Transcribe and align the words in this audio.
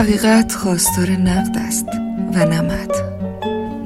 حقیقت 0.00 0.52
خواستار 0.52 1.10
نقد 1.10 1.58
است 1.58 1.86
و 2.34 2.44
نمد 2.44 2.90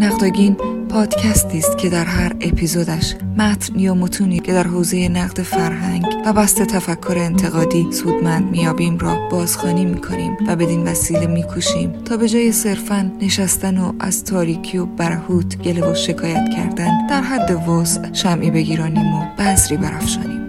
نقداگین 0.00 0.56
پادکستی 0.88 1.58
است 1.58 1.78
که 1.78 1.88
در 1.90 2.04
هر 2.04 2.32
اپیزودش 2.40 3.14
متن 3.38 3.78
یا 3.78 3.94
متونی 3.94 4.38
که 4.38 4.52
در 4.52 4.66
حوزه 4.66 5.08
نقد 5.08 5.42
فرهنگ 5.42 6.04
و 6.26 6.32
بست 6.32 6.62
تفکر 6.62 7.14
انتقادی 7.18 7.92
سودمند 7.92 8.50
میابیم 8.50 8.98
را 8.98 9.28
بازخوانی 9.30 9.84
می‌کنیم 9.84 10.36
و 10.48 10.56
بدین 10.56 10.88
وسیله 10.88 11.26
میکوشیم 11.26 11.92
تا 11.92 12.16
به 12.16 12.28
جای 12.28 12.52
صرفا 12.52 13.10
نشستن 13.20 13.78
و 13.78 13.92
از 14.00 14.24
تاریکی 14.24 14.78
و 14.78 14.86
برهوت 14.86 15.58
گله 15.62 15.90
و 15.90 15.94
شکایت 15.94 16.48
کردن 16.56 17.06
در 17.06 17.22
حد 17.22 17.68
وسع 17.68 18.12
شمعی 18.12 18.50
بگیرانیم 18.50 19.14
و 19.14 19.24
بذری 19.38 19.76
برافشانیم. 19.76 20.43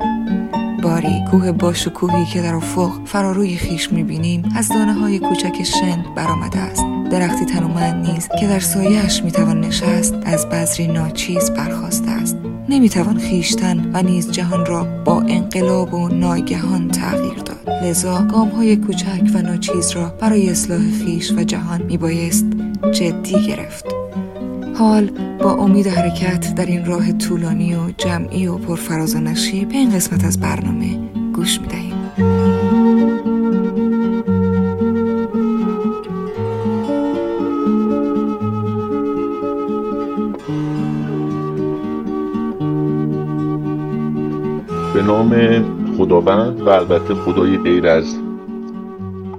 باری 0.85 1.23
کوه 1.31 1.51
باشکوهی 1.51 2.25
که 2.25 2.41
در 2.41 2.55
افق 2.55 2.91
فراروی 3.05 3.55
خیش 3.55 3.91
می‌بینیم 3.91 4.43
از 4.55 4.69
دانه 4.69 4.93
های 4.93 5.19
کوچک 5.19 5.63
شن 5.63 6.05
برآمده 6.15 6.59
است. 6.59 6.83
درختی 7.11 7.45
تنومند 7.45 8.09
نیست 8.09 8.29
که 8.39 8.47
در 8.47 8.59
سایهاش 8.59 9.23
می‌توان 9.23 9.61
نشست 9.61 10.15
از 10.25 10.49
بذری 10.49 10.87
ناچیز 10.87 11.51
برخواسته 11.51 12.11
است. 12.11 12.37
نمی‌توان 12.69 13.17
خیشتن 13.17 13.91
و 13.93 14.01
نیز 14.01 14.31
جهان 14.31 14.65
را 14.65 14.83
با 15.05 15.21
انقلاب 15.21 15.93
و 15.93 16.07
ناگهان 16.07 16.87
تغییر 16.87 17.37
داد. 17.37 17.69
لذا 17.83 18.27
گام 18.31 18.49
های 18.49 18.75
کوچک 18.75 19.23
و 19.33 19.41
ناچیز 19.41 19.91
را 19.91 20.13
برای 20.21 20.49
اصلاح 20.49 20.91
خیش 21.05 21.31
و 21.31 21.43
جهان 21.43 21.81
میبایست 21.81 22.45
جدی 22.91 23.47
گرفت. 23.47 23.94
حال 24.79 25.11
با 25.39 25.53
امید 25.53 25.87
حرکت 25.87 26.55
در 26.55 26.65
این 26.65 26.85
راه 26.85 27.11
طولانی 27.11 27.75
و 27.75 27.79
جمعی 27.97 28.47
و 28.47 28.57
پرفراز 28.57 29.15
و 29.15 29.19
نشیب 29.19 29.69
به 29.69 29.75
این 29.75 29.91
قسمت 29.95 30.25
از 30.25 30.39
برنامه 30.39 30.99
گوش 31.33 31.61
می‌دهیم. 31.61 31.95
به 44.93 45.01
نام 45.01 45.63
خداوند 45.97 46.61
و 46.61 46.69
البته 46.69 47.15
خدای 47.15 47.57
غیر 47.57 47.87
از 47.87 48.15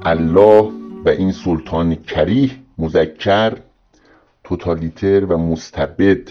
الله 0.02 0.70
و 1.04 1.08
این 1.08 1.32
سلطان 1.32 1.94
کریه 1.94 2.50
مذکر 2.78 3.52
توتالیتر 4.48 5.24
و 5.24 5.38
مستبد 5.38 6.30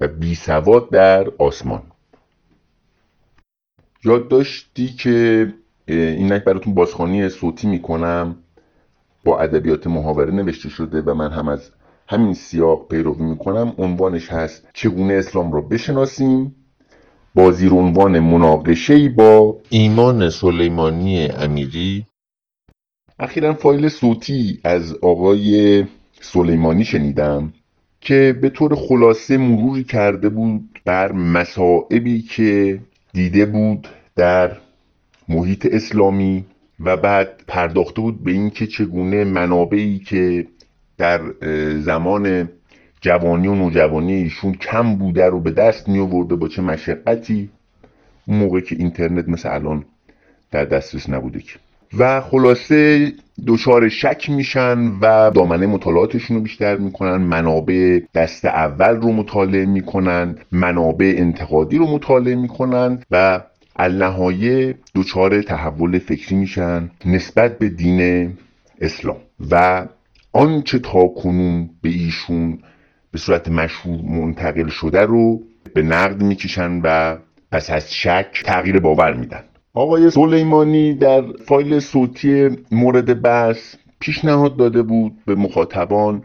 و 0.00 0.08
بیسواد 0.08 0.90
در 0.90 1.28
آسمان. 1.38 1.82
یاد 4.04 4.28
داشتی 4.28 4.88
که 4.88 5.52
اینک 5.88 6.44
براتون 6.44 6.74
بازخوانی 6.74 7.28
صوتی 7.28 7.66
می‌کنم 7.66 8.36
با 9.24 9.40
ادبیات 9.40 9.86
محاوره 9.86 10.32
نوشته 10.32 10.68
شده 10.68 11.02
و 11.02 11.14
من 11.14 11.32
هم 11.32 11.48
از 11.48 11.70
همین 12.08 12.34
سیاق 12.34 12.88
پیروی 12.88 13.22
می‌کنم. 13.22 13.74
عنوانش 13.78 14.28
هست 14.32 14.68
چگونه 14.74 15.14
اسلام 15.14 15.52
را 15.52 15.60
بشناسیم؟ 15.60 16.54
با 17.34 17.50
زیر 17.50 17.72
عنوان 17.72 18.20
مناقشه 18.20 19.08
با 19.08 19.60
ایمان 19.70 20.30
سلیمانی 20.30 21.26
امیری. 21.26 22.06
اخیرا 23.18 23.54
فایل 23.54 23.88
صوتی 23.88 24.60
از 24.64 24.94
آقای 24.94 25.84
سلیمانی 26.32 26.84
شنیدم 26.84 27.52
که 28.00 28.38
به 28.42 28.48
طور 28.50 28.74
خلاصه 28.74 29.36
مروری 29.36 29.84
کرده 29.84 30.28
بود 30.28 30.80
بر 30.84 31.12
مسائبی 31.12 32.22
که 32.22 32.80
دیده 33.12 33.46
بود 33.46 33.88
در 34.16 34.56
محیط 35.28 35.66
اسلامی 35.70 36.44
و 36.80 36.96
بعد 36.96 37.28
پرداخته 37.46 38.00
بود 38.00 38.24
به 38.24 38.32
اینکه 38.32 38.66
چگونه 38.66 39.24
منابعی 39.24 39.98
که 39.98 40.46
در 40.98 41.20
زمان 41.78 42.48
جوانی 43.00 43.48
و 43.48 43.54
نوجوانی 43.54 44.12
ایشون 44.12 44.52
کم 44.52 44.94
بوده 44.96 45.26
رو 45.26 45.40
به 45.40 45.50
دست 45.50 45.88
می 45.88 45.98
آورده 45.98 46.36
با 46.36 46.48
چه 46.48 46.62
مشقتی 46.62 47.50
اون 48.26 48.38
موقع 48.38 48.60
که 48.60 48.76
اینترنت 48.76 49.28
مثل 49.28 49.54
الان 49.54 49.84
در 50.50 50.64
دسترس 50.64 51.08
نبوده 51.10 51.40
که. 51.40 51.58
و 51.98 52.20
خلاصه 52.20 53.12
دچار 53.46 53.88
شک 53.88 54.30
میشن 54.30 54.78
و 54.78 55.30
دامنه 55.30 55.66
مطالعاتشون 55.66 56.36
رو 56.36 56.42
بیشتر 56.42 56.76
می‌کنن 56.76 57.16
منابع 57.16 58.00
دست 58.14 58.44
اول 58.44 58.96
رو 58.96 59.12
مطالعه 59.12 59.66
می‌کنن 59.66 60.36
منابع 60.52 61.14
انتقادی 61.18 61.78
رو 61.78 61.86
مطالعه 61.86 62.34
می‌کنن 62.34 63.02
و 63.10 63.40
النهایه 63.76 64.74
دچار 64.94 65.42
تحول 65.42 65.98
فکری 65.98 66.36
میشن 66.36 66.90
نسبت 67.06 67.58
به 67.58 67.68
دین 67.68 68.32
اسلام. 68.80 69.16
و 69.50 69.86
آنچه 70.32 70.78
تا 70.78 71.06
کنون 71.06 71.70
به 71.82 71.88
ایشون 71.88 72.58
به 73.10 73.18
صورت 73.18 73.48
مشهور 73.48 74.00
منتقل 74.02 74.68
شده 74.68 75.00
رو 75.00 75.42
به 75.74 75.82
نقد 75.82 76.22
می‌کشن 76.22 76.80
و 76.84 77.16
پس 77.52 77.70
از 77.70 77.94
شک 77.94 78.42
تغییر 78.44 78.78
باور 78.80 79.14
میدن. 79.14 79.44
آقای 79.76 80.10
سلیمانی 80.10 80.94
در 80.94 81.22
فایل 81.46 81.78
صوتی 81.78 82.48
مورد 82.70 83.22
بحث 83.22 83.74
پیشنهاد 84.00 84.56
داده 84.56 84.82
بود 84.82 85.12
به 85.26 85.34
مخاطبان 85.34 86.22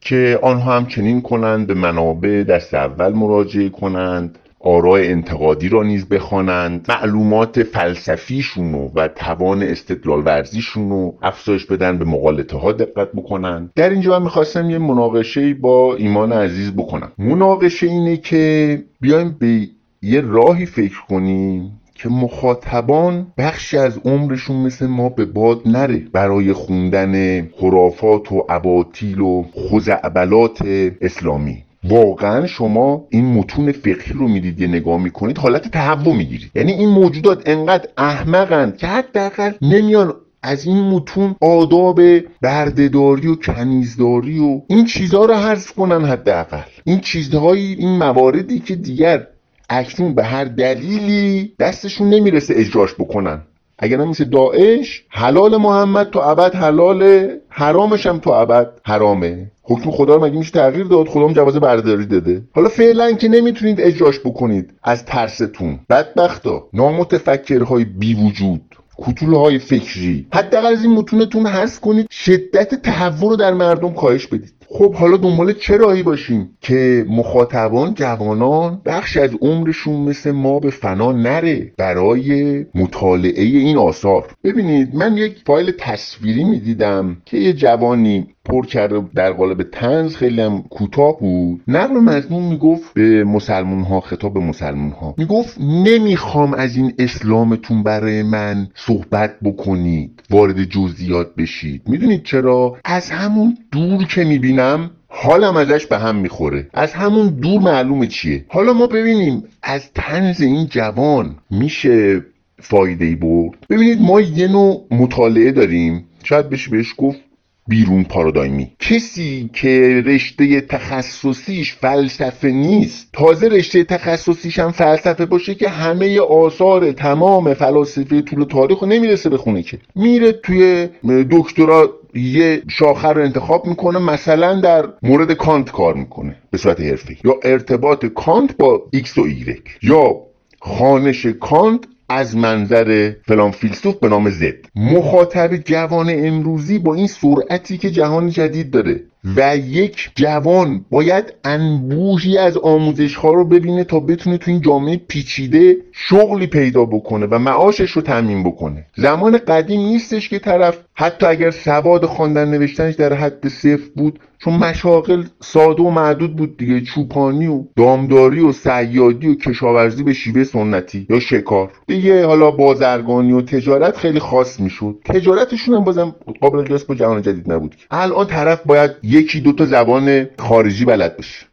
که 0.00 0.38
آنها 0.42 0.76
هم 0.76 0.86
چنین 0.86 1.22
کنند 1.22 1.66
به 1.66 1.74
منابع 1.74 2.42
دست 2.42 2.74
اول 2.74 3.12
مراجعه 3.12 3.68
کنند 3.68 4.38
آرای 4.60 5.12
انتقادی 5.12 5.68
را 5.68 5.82
نیز 5.82 6.08
بخوانند 6.08 6.86
معلومات 6.88 7.62
فلسفیشون 7.62 8.74
و 8.74 9.08
توان 9.08 9.62
استدلال 9.62 10.22
ورزیشون 10.26 10.90
رو 10.90 11.14
افزایش 11.22 11.66
بدن 11.66 11.98
به 11.98 12.04
مقالطه 12.04 12.56
ها 12.56 12.72
دقت 12.72 13.12
بکنند. 13.12 13.70
در 13.74 13.90
اینجا 13.90 14.18
من 14.18 14.24
می‌خواستم 14.24 14.70
یه 14.70 14.78
مناقشه 14.78 15.54
با 15.54 15.96
ایمان 15.96 16.32
عزیز 16.32 16.72
بکنم. 16.72 17.12
مناقشه 17.18 17.86
اینه 17.86 18.16
که 18.16 18.84
بیایم 19.00 19.36
به 19.38 19.68
یه 20.02 20.20
راهی 20.20 20.66
فکر 20.66 21.00
کنیم 21.08 21.81
که 22.02 22.08
مخاطبان 22.08 23.26
بخشی 23.38 23.78
از 23.78 23.98
عمرشون 24.04 24.56
مثل 24.56 24.86
ما 24.86 25.08
به 25.08 25.24
باد 25.24 25.60
نره 25.66 26.02
برای 26.12 26.52
خوندن 26.52 27.42
خرافات 27.48 28.32
و 28.32 28.46
اباطیل 28.48 29.20
و 29.20 29.44
خزعبلات 29.70 30.62
اسلامی. 31.00 31.62
واقعا 31.84 32.46
شما 32.46 33.04
این 33.10 33.24
متون 33.24 33.72
فقهی 33.72 34.14
رو 34.14 34.28
می‌دید 34.28 34.60
یه 34.60 34.66
نگاه 34.66 35.02
می‌کنید 35.02 35.38
حالت 35.38 35.68
تهوع 35.68 36.16
می‌گیرید. 36.16 36.50
یعنی 36.54 36.72
این 36.72 36.88
موجودات 36.88 37.42
انقدر 37.48 37.88
احمقند 37.98 38.76
که 38.76 38.86
حداقل 38.86 39.52
نمیان 39.62 40.14
از 40.42 40.66
این 40.66 40.76
متون 40.76 41.34
آداب 41.40 42.00
بردهداری 42.40 43.28
و 43.28 43.34
کنیزداری 43.34 44.38
و 44.38 44.60
این 44.68 44.84
چیزها 44.84 45.24
رو 45.24 45.34
حذف 45.34 45.72
کنن 45.72 46.04
حداقل. 46.04 46.62
این 46.84 47.00
چیزهایی 47.00 47.74
این 47.78 47.98
مواردی 47.98 48.58
که 48.58 48.76
دیگر 48.76 49.26
اکنون 49.72 50.14
به 50.14 50.24
هر 50.24 50.44
دلیلی 50.44 51.52
دستشون 51.58 52.08
نمی‌رسه 52.08 52.54
اجراش 52.56 52.94
بکنن. 52.94 53.40
اگر 53.78 53.96
مثل 53.96 54.24
داعش 54.24 55.04
حلال 55.08 55.56
محمد 55.56 56.10
تو 56.10 56.18
ابد 56.18 56.54
حلاله 56.54 57.40
حرامش 57.48 58.06
هم 58.06 58.18
تو 58.18 58.30
ابد 58.30 58.68
حرامه. 58.84 59.50
حکم 59.62 59.90
خدا 59.90 60.14
رو 60.14 60.24
مگه 60.24 60.38
میشه 60.38 60.50
تغییر 60.50 60.84
داد؟ 60.84 61.08
خدا 61.08 61.26
هم 61.26 61.32
جواز 61.32 61.56
برداری 61.56 62.06
داده. 62.06 62.42
حالا 62.54 62.68
فعلا 62.68 63.12
که 63.12 63.28
نمی‌تونید 63.28 63.80
اجراش 63.80 64.20
بکنید 64.20 64.70
از 64.82 65.04
ترستون. 65.04 65.78
بدبختا 65.90 66.68
نامتفکرهای 66.72 67.84
بی 67.84 68.14
وجود 68.14 68.62
کتول 68.98 69.34
های 69.34 69.58
فکری. 69.58 70.26
حداقل 70.32 70.66
از 70.66 70.84
این 70.84 70.94
متونتون 70.94 71.46
هست 71.46 71.80
کنید 71.80 72.06
شدت 72.10 72.74
تحول 72.74 73.30
رو 73.30 73.36
در 73.36 73.54
مردم 73.54 73.92
کاهش 73.92 74.26
بدید. 74.26 74.52
خب 74.74 74.94
حالا 74.94 75.16
دنبال 75.16 75.52
چه 75.52 75.76
راهی 75.76 76.02
باشیم 76.02 76.58
که 76.60 77.06
مخاطبان 77.08 77.94
جوانان 77.94 78.82
بخش 78.84 79.16
از 79.16 79.30
عمرشون 79.40 80.00
مثل 80.00 80.30
ما 80.30 80.60
به 80.60 80.70
فنا 80.70 81.12
نره 81.12 81.72
برای 81.78 82.64
مطالعه 82.74 83.42
این 83.42 83.76
آثار؟ 83.76 84.26
ببینید 84.44 84.94
من 84.94 85.16
یک 85.16 85.42
فایل 85.46 85.72
تصویری 85.78 86.44
می‌دیدم 86.44 87.16
که 87.24 87.36
یه 87.36 87.52
جوانی 87.52 88.26
پر 88.44 88.66
کرده 88.66 89.02
در 89.14 89.32
قالب 89.32 89.62
تنز 89.62 90.16
خیلی 90.16 90.40
هم 90.40 90.62
کوتاه 90.70 91.18
بود. 91.20 91.60
نقل 91.68 91.94
مضمون 91.94 92.42
می‌گفت 92.42 92.94
به 92.94 93.24
مسلمون 93.24 93.82
ها 93.82 94.00
خطاب 94.00 94.34
به 94.34 94.40
مسلمون 94.40 94.90
ها 94.90 95.14
می‌گفت 95.18 95.60
نمی‌خوام 95.60 96.54
از 96.54 96.76
این 96.76 96.92
اسلامتون 96.98 97.82
برای 97.82 98.22
من 98.22 98.68
صحبت 98.74 99.40
بکنید 99.44 100.22
وارد 100.30 100.64
جزئیات 100.64 101.34
بشید. 101.34 101.82
می‌دونید 101.86 102.22
چرا؟ 102.22 102.76
از 102.84 103.10
همون 103.10 103.58
دور 103.72 104.04
که 104.04 104.24
می‌بینم 104.24 104.90
حالم 105.08 105.56
ازش 105.56 105.86
به 105.86 105.98
هم 105.98 106.16
می‌خوره. 106.16 106.68
از 106.74 106.92
همون 106.92 107.28
دور 107.28 107.60
معلومه 107.60 108.06
چیه؟ 108.06 108.44
حالا 108.48 108.72
ما 108.72 108.86
ببینیم 108.86 109.44
از 109.62 109.92
تنز 109.94 110.40
این 110.40 110.66
جوان 110.66 111.36
میشه 111.50 112.24
فایده 112.58 113.04
ای 113.04 113.14
برد. 113.14 113.58
ببینید 113.70 114.00
ما 114.00 114.20
یه 114.20 114.48
نوع 114.48 114.86
مطالعه 114.90 115.52
داریم. 115.52 116.04
شاید 116.24 116.50
بشه 116.50 116.70
بهش 116.70 116.94
گفت 116.98 117.20
بیرون 117.68 118.04
پارادایمی. 118.04 118.72
کسی 118.78 119.50
که 119.52 120.02
رشته 120.06 120.60
تخصصیش 120.60 121.74
فلسفه 121.74 122.48
نیست. 122.48 123.08
تازه 123.12 123.48
رشته 123.48 123.84
تخصصیش 123.84 124.58
هم 124.58 124.70
فلسفه 124.70 125.26
باشه 125.26 125.54
که 125.54 125.68
همه 125.68 126.20
آثار 126.20 126.92
تمام 126.92 127.54
فلاسفه 127.54 128.22
طول 128.22 128.44
تاریخ 128.44 128.78
رو 128.78 128.88
نمی‌رسه 128.88 129.30
بخونه 129.30 129.62
که. 129.62 129.78
میره 129.94 130.32
توی 130.32 130.88
دکترا 131.30 131.90
یه 132.14 132.62
شاخه 132.70 133.08
رو 133.08 133.22
انتخاب 133.22 133.66
می‌کنه 133.66 133.98
مثلا 133.98 134.60
در 134.60 134.88
مورد 135.02 135.32
کانت 135.32 135.70
کار 135.70 135.94
می‌کنه 135.94 136.36
به 136.50 136.58
صورت 136.58 136.80
حرفه‌ای 136.80 137.18
یا 137.24 137.34
ارتباط 137.44 138.06
کانت 138.06 138.56
با 138.56 138.82
ایکس 138.90 139.18
و 139.18 139.22
ایگرک 139.22 139.78
یا 139.82 140.16
خوانش 140.60 141.26
کانت 141.26 141.80
از 142.08 142.36
منظر 142.36 143.12
فلان 143.26 143.50
فیلسوف 143.50 143.96
به 143.96 144.08
نام 144.08 144.30
زد. 144.30 144.54
مخاطب 144.74 145.56
جوان 145.56 146.10
امروزی 146.10 146.78
با 146.78 146.94
این 146.94 147.06
سرعتی 147.06 147.78
که 147.78 147.90
جهان 147.90 148.30
جدید 148.30 148.70
داره. 148.70 149.00
و 149.24 149.56
یک 149.56 150.10
جوان 150.14 150.84
باید 150.90 151.34
انبوهی 151.44 152.38
از 152.38 152.56
آموزش 152.56 153.14
ها 153.14 153.32
رو 153.32 153.44
ببینه 153.44 153.84
تا 153.84 154.00
بتونه 154.00 154.38
تو 154.38 154.50
این 154.50 154.60
جامعه 154.60 154.96
پیچیده 154.96 155.76
شغلی 155.92 156.46
پیدا 156.46 156.84
بکنه 156.84 157.26
و 157.26 157.38
معاشش 157.38 157.90
رو 157.90 158.02
تعمین 158.02 158.42
بکنه. 158.42 158.86
زمان 158.96 159.38
قدیم 159.38 159.80
نیستش 159.80 160.28
که 160.28 160.38
طرف 160.38 160.78
حتی 160.94 161.26
اگر 161.26 161.50
سواد 161.50 162.06
خواندن 162.06 162.50
نوشتنش 162.50 162.94
در 162.94 163.12
حد 163.12 163.48
صفر 163.48 163.90
بود 163.96 164.18
چون 164.38 164.54
مشاغل 164.54 165.24
ساده 165.40 165.82
و 165.82 165.90
معدود 165.90 166.36
بود 166.36 166.56
دیگه. 166.56 166.80
چوپانی 166.80 167.46
و 167.46 167.64
دامداری 167.76 168.40
و 168.40 168.52
سیادی 168.52 169.28
و 169.28 169.34
کشاورزی 169.34 170.02
به 170.02 170.12
شیوه 170.12 170.44
سنتی 170.44 171.06
یا 171.10 171.20
شکار. 171.20 171.70
دیگه 171.86 172.26
حالا 172.26 172.50
بازرگانی 172.50 173.32
و 173.32 173.42
تجارت 173.42 173.96
خیلی 173.96 174.18
خاص 174.18 174.60
می‌شد. 174.60 174.98
تجارتشون 175.04 175.74
هم 175.74 175.84
بازم 175.84 176.14
قابل 176.40 176.62
قیاس 176.62 176.84
با 176.84 176.94
جهان 176.94 177.22
جدید 177.22 177.52
نبود 177.52 177.76
الان 177.90 178.26
طرف 178.26 178.62
باید 178.66 178.90
یکی 179.16 179.40
دو 179.40 179.52
تا 179.52 179.64
زبان 179.66 180.26
خارجی 180.38 180.84
بلد 180.84 181.16
باشه. 181.16 181.46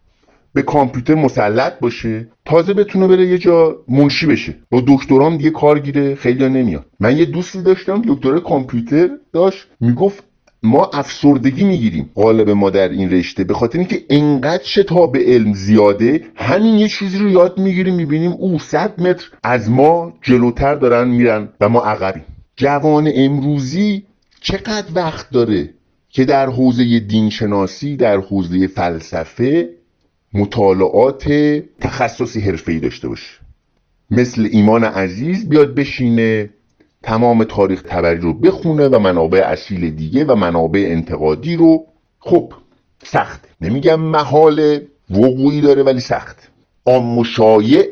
به 0.54 0.62
کامپیوتر 0.62 1.16
مسلط 1.16 1.80
باشه. 1.80 2.28
تازه 2.46 2.74
بتونه 2.74 3.08
بره 3.08 3.26
یه 3.28 3.38
جا 3.38 3.76
منشی 3.88 4.26
بشه. 4.26 4.56
با 4.72 4.84
دکترام 4.88 5.38
دیگه 5.38 5.50
کار 5.50 5.80
گیره 5.80 6.16
خیلی 6.16 6.50
نمیاد 6.50 6.86
من 7.00 7.18
یه 7.18 7.26
دوستی 7.26 7.62
داشتم 7.62 8.02
دکتر 8.08 8.40
کامپیوتر 8.40 9.10
داشت. 9.34 9.68
می‌گفت 9.80 10.24
ما 10.64 10.90
افسردگی 10.94 11.64
می‌گیریم. 11.64 12.10
قالب 12.16 12.50
ما 12.50 12.70
در 12.70 12.90
این 12.90 13.12
رشته. 13.12 13.44
به 13.44 13.54
خاطر 13.54 13.78
اینکه 13.80 14.02
انقدر 14.10 14.64
شتاب 14.64 15.18
علم 15.18 15.54
زیاده 15.54 16.22
همین 16.36 16.76
یه 16.80 16.88
چیزی 16.88 17.18
رو 17.18 17.30
یاد 17.30 17.60
می‌گیریم 17.60 17.96
می‌بینیم 17.96 18.32
او 18.32 18.60
صد 18.60 19.02
متر 19.02 19.26
از 19.44 19.70
ما 19.70 20.14
جلوتر 20.22 20.76
دارن 20.76 21.08
میرن 21.08 21.50
و 21.62 21.70
ما 21.70 21.82
عقبیم. 21.82 22.26
جوان 22.56 23.12
امروزی 23.16 24.04
چقدر 24.42 24.86
وقت 24.96 25.30
داره 25.30 25.70
که 26.10 26.26
در 26.26 26.50
حوزه 26.50 27.00
دینشناسی 27.00 27.98
در 27.98 28.18
حوزه 28.18 28.68
فلسفه 28.68 29.70
مطالعات 30.34 31.30
تخصصی 31.80 32.40
حرفه‌ای 32.42 32.80
داشته 32.80 33.08
باشه. 33.08 33.40
مثل 34.12 34.48
ایمان 34.52 34.84
عزیز 34.84 35.50
بیاد 35.50 35.76
بشینه 35.76 36.50
تمام 37.04 37.44
تاریخ 37.44 37.82
تبری 37.82 38.20
رو 38.20 38.34
بخونه 38.34 38.88
و 38.88 39.00
منابع 39.00 39.40
اصیل 39.46 39.90
دیگه 39.90 40.26
و 40.26 40.36
منابع 40.36 40.88
انتقادی 40.92 41.56
رو. 41.56 41.86
خب 42.20 42.54
سخت. 43.04 43.48
نمیگم 43.62 44.00
محال 44.00 44.80
وقوعی 45.10 45.62
داره 45.62 45.84
ولی 45.84 46.00
سخت. 46.00 46.49
آم 46.90 47.24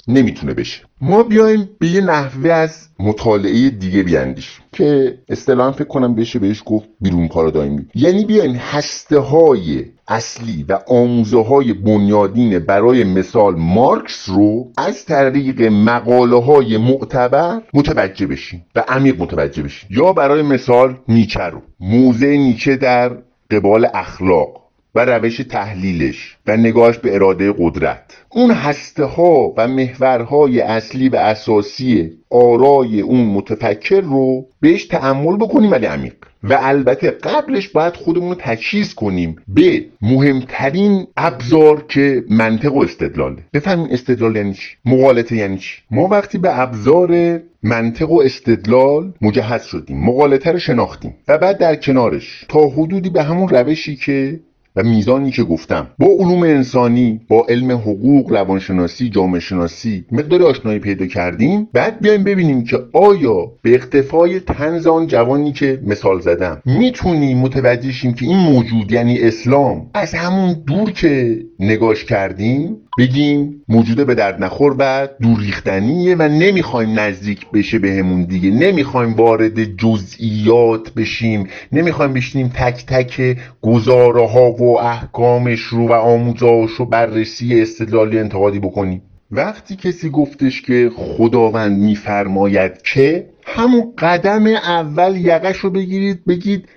نمی‌تونه 0.08 0.54
بشه. 0.54 0.84
ما 1.02 1.24
بیایم 1.24 1.70
به 1.80 1.88
یه 1.88 2.02
نحوه 2.02 2.52
از 2.52 2.88
مطالعه 3.00 3.70
دیگه 3.70 4.04
بیاندیشیم 4.04 4.64
که 4.72 5.18
اصطلاحا 5.30 5.72
فکر 5.72 5.88
کنم 5.88 6.16
بشه 6.16 6.40
بهش 6.40 6.64
گفت 6.66 6.90
بیرون 7.02 7.28
پارادایمی 7.28 7.86
یعنی 7.96 8.26
بیاین 8.26 8.56
هسته 8.56 9.20
های 9.20 9.86
اصلی 10.08 10.66
و 10.70 10.80
آموزه 10.88 11.44
های 11.44 11.74
بنیادین 11.74 12.60
برای 12.60 13.04
مثال 13.04 13.56
مارکس 13.56 14.30
رو 14.30 14.72
از 14.78 15.06
طریق 15.06 15.62
مقاله 15.62 16.42
های 16.44 16.78
معتبر 16.78 17.62
متوجه 17.74 18.28
بشیم 18.28 18.66
و 18.76 18.84
عمیق 18.88 19.22
متوجه 19.22 19.64
بشیم 19.64 19.90
یا 19.92 20.14
برای 20.14 20.42
مثال 20.42 20.98
نیچه 21.08 21.44
رو. 21.44 21.62
موزه 21.80 22.38
نیچه 22.38 22.76
در 22.76 23.18
قبال 23.52 23.88
اخلاق. 23.94 24.67
و 24.98 25.00
روش 25.00 25.38
تحلیلش 25.38 26.38
و 26.48 26.58
نگاهش 26.58 26.98
به 26.98 27.16
اراده 27.16 27.54
قدرت. 27.58 28.18
اون 28.30 28.52
هسته 28.52 29.04
ها 29.04 29.54
و 29.58 29.68
محورهای 29.68 30.62
اصلی 30.62 31.10
و 31.10 31.16
اساسی 31.16 32.12
آرای 32.30 33.02
اون 33.02 33.26
متفکر 33.26 34.02
رو 34.02 34.46
بهش 34.62 34.86
تعمل 34.86 35.38
بکنیم 35.38 35.72
ولی 35.72 35.86
عمیق. 35.86 36.14
و 36.44 36.58
البته 36.62 37.12
قبلش 37.12 37.70
باید 37.70 37.96
خودمون 37.96 38.30
رو 38.30 38.36
تجهیز 38.40 38.94
کنیم 38.94 39.36
به 39.48 39.86
مهمترین 40.02 41.08
ابزار 41.18 41.86
که 41.88 42.24
منطق 42.30 42.74
و 42.74 42.84
استدلاله 42.84 43.38
بفهمیم 43.54 43.88
استدلال 43.92 44.36
یعنی 44.36 44.54
چی؟ 44.54 44.68
مقالطه 44.86 45.36
یعنی 45.36 45.58
چی؟ 45.58 45.82
ما 45.92 46.08
وقتی 46.08 46.38
به 46.38 46.60
ابزار 46.60 47.40
منطق 47.64 48.12
و 48.12 48.22
استدلال 48.22 49.14
مجهز 49.22 49.64
شدیم 49.64 50.06
مقالطه 50.06 50.52
رو 50.52 50.60
شناختیم 50.60 51.16
و 51.28 51.38
بعد 51.38 51.58
در 51.58 51.76
کنارش 51.76 52.46
تا 52.50 52.68
حدودی 52.68 53.10
به 53.10 53.24
همون 53.24 53.50
روشی 53.50 53.96
که 53.96 54.40
و 54.78 54.84
میزانی 54.84 55.32
که 55.32 55.44
گفتم. 55.44 55.88
با 56.00 56.08
علوم 56.08 56.44
انسانی 56.44 57.22
با 57.28 57.46
علم 57.50 57.72
حقوق 57.72 58.32
روانشناسی 58.32 59.10
جامعه 59.10 59.40
شناسی 59.40 60.06
مقدار 60.12 60.44
آشنایی 60.44 60.80
پیدا 60.80 61.06
کردیم. 61.06 61.68
بعد 61.74 62.02
بیایم 62.02 62.24
ببینیم 62.24 62.64
که 62.64 62.78
آیا 62.94 63.52
به 63.62 63.76
اختفای 63.76 64.40
تنز 64.40 64.88
آن 64.88 65.08
جوانی 65.08 65.52
که 65.52 65.82
مثال 65.86 66.20
زدم 66.20 66.62
می‌تونیم 66.66 67.38
متوجه 67.38 67.92
شیم 67.92 68.14
که 68.14 68.26
این 68.26 68.38
موجود 68.38 68.92
یعنی 68.92 69.20
اسلام 69.20 69.90
از 69.94 70.14
همون 70.14 70.54
دور 70.68 70.92
که 70.92 71.40
نگاش 71.60 72.06
کردیم؟ 72.06 72.78
بگیم 72.98 73.64
موجود 73.68 74.08
به 74.08 74.16
درد 74.16 74.44
نخور 74.44 74.76
و 74.80 75.08
دور 75.22 75.40
ریختنیه 75.40 76.16
و 76.16 76.22
نمی‌خوایم 76.22 77.00
نزدیک 77.00 77.52
بشه 77.52 77.80
بهمون 77.80 78.26
به 78.26 78.26
دیگه. 78.26 78.52
نمی‌خوایم 78.52 79.14
وارد 79.14 79.64
جزئیات 79.64 80.94
بشیم. 80.94 81.48
نمی‌خوایم 81.72 82.14
بشینیم 82.14 82.48
تک 82.56 82.86
تک 82.86 83.38
گزاره 83.62 84.28
ها 84.28 84.52
و 84.52 84.80
احکامش 84.80 85.60
رو 85.60 85.88
و 85.88 85.94
آموزاش 85.94 86.72
رو 86.72 86.86
بررسی 86.86 87.62
استدلالی 87.62 88.20
انتقادی 88.20 88.60
بکنیم. 88.60 89.02
وقتی 89.32 89.76
کسی 89.76 90.10
گفتش 90.10 90.62
که 90.62 90.92
خداوند 90.96 91.80
میفرماید 91.80 92.82
که 92.82 93.30
همون 93.46 93.94
قدم 93.98 94.48
اول 94.48 95.16
یقش 95.16 95.58
رو 95.58 95.70
بگیرید 95.70 96.26
بگید 96.26 96.68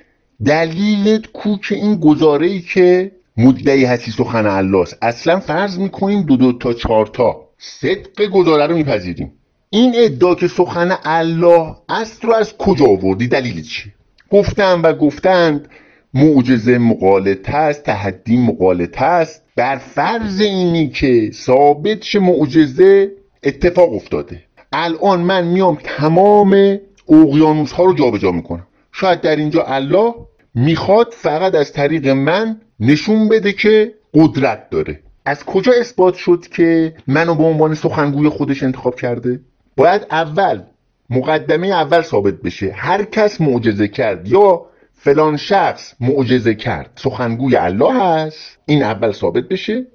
دلیلت 0.44 1.26
کو 1.32 1.56
که 1.56 1.74
این 1.74 1.96
گزاره 1.96 2.46
ای 2.46 2.60
که 2.60 3.12
مدعی 3.40 3.84
هستی 3.84 4.10
سخن 4.10 4.46
الله 4.46 4.84
اصلا 5.02 5.40
فرض 5.40 5.78
می‌کنیم 5.78 6.22
دو 6.22 6.36
دو 6.36 6.52
تا 6.52 6.72
چهار 6.72 7.06
تا 7.06 7.48
صدق 7.58 8.26
گزاره 8.26 8.66
رو 8.66 8.74
میپذیریم. 8.74 9.32
این 9.70 9.92
ادعا 9.96 10.34
که 10.34 10.48
سخن 10.48 10.98
الله 11.04 11.74
است 11.88 12.24
رو 12.24 12.34
از 12.34 12.56
کجا 12.56 12.86
آوردی؟ 12.86 13.28
دلیل 13.28 13.62
چی؟ 13.62 13.92
گفتم 14.30 14.80
و 14.82 14.92
گفتند 14.92 15.68
معجزه 16.14 16.78
مقالطه 16.78 17.56
است 17.56 17.82
تحدی 17.82 18.36
مقالطه 18.36 19.04
است. 19.04 19.42
بر 19.56 19.76
فرض 19.76 20.40
اینی 20.40 20.88
که 20.88 21.30
ثابت 21.34 22.02
شه 22.02 22.18
معجزه 22.18 23.12
اتفاق 23.42 23.92
افتاده. 23.92 24.42
الان 24.72 25.20
من 25.20 25.46
میام 25.46 25.78
تمام 25.84 26.78
اقیانوس 27.08 27.72
ها 27.72 27.84
رو 27.84 27.94
جابجا 27.94 28.32
می‌کنم. 28.32 28.66
شاید 28.92 29.20
در 29.20 29.36
اینجا 29.36 29.62
الله 29.62 30.14
می‌خواد 30.54 31.14
فقط 31.16 31.54
از 31.54 31.72
طریق 31.72 32.08
من 32.08 32.60
نشون 32.80 33.28
بده 33.28 33.52
که 33.52 33.94
قدرت 34.14 34.70
داره. 34.70 35.00
از 35.24 35.44
کجا 35.44 35.72
اثبات 35.80 36.14
شد 36.14 36.46
که 36.46 36.94
منو 37.06 37.34
به 37.34 37.44
عنوان 37.44 37.74
سخنگوی 37.74 38.28
خودش 38.28 38.62
انتخاب 38.62 38.94
کرده؟ 38.94 39.40
باید 39.76 40.06
اول 40.10 40.62
مقدمه 41.10 41.66
اول 41.66 42.02
ثابت 42.02 42.34
بشه. 42.34 42.72
هر 42.72 43.04
کس 43.04 43.40
معجزه 43.40 43.88
کرد 43.88 44.28
یا 44.28 44.66
فلان 44.92 45.36
شخص 45.36 45.94
معجزه 46.00 46.54
کرد. 46.54 46.90
سخنگوی 46.96 47.56
الله 47.56 48.02
هست. 48.02 48.58
این 48.66 48.82
اول 48.82 49.12
ثابت 49.12 49.44
بشه. 49.44 49.86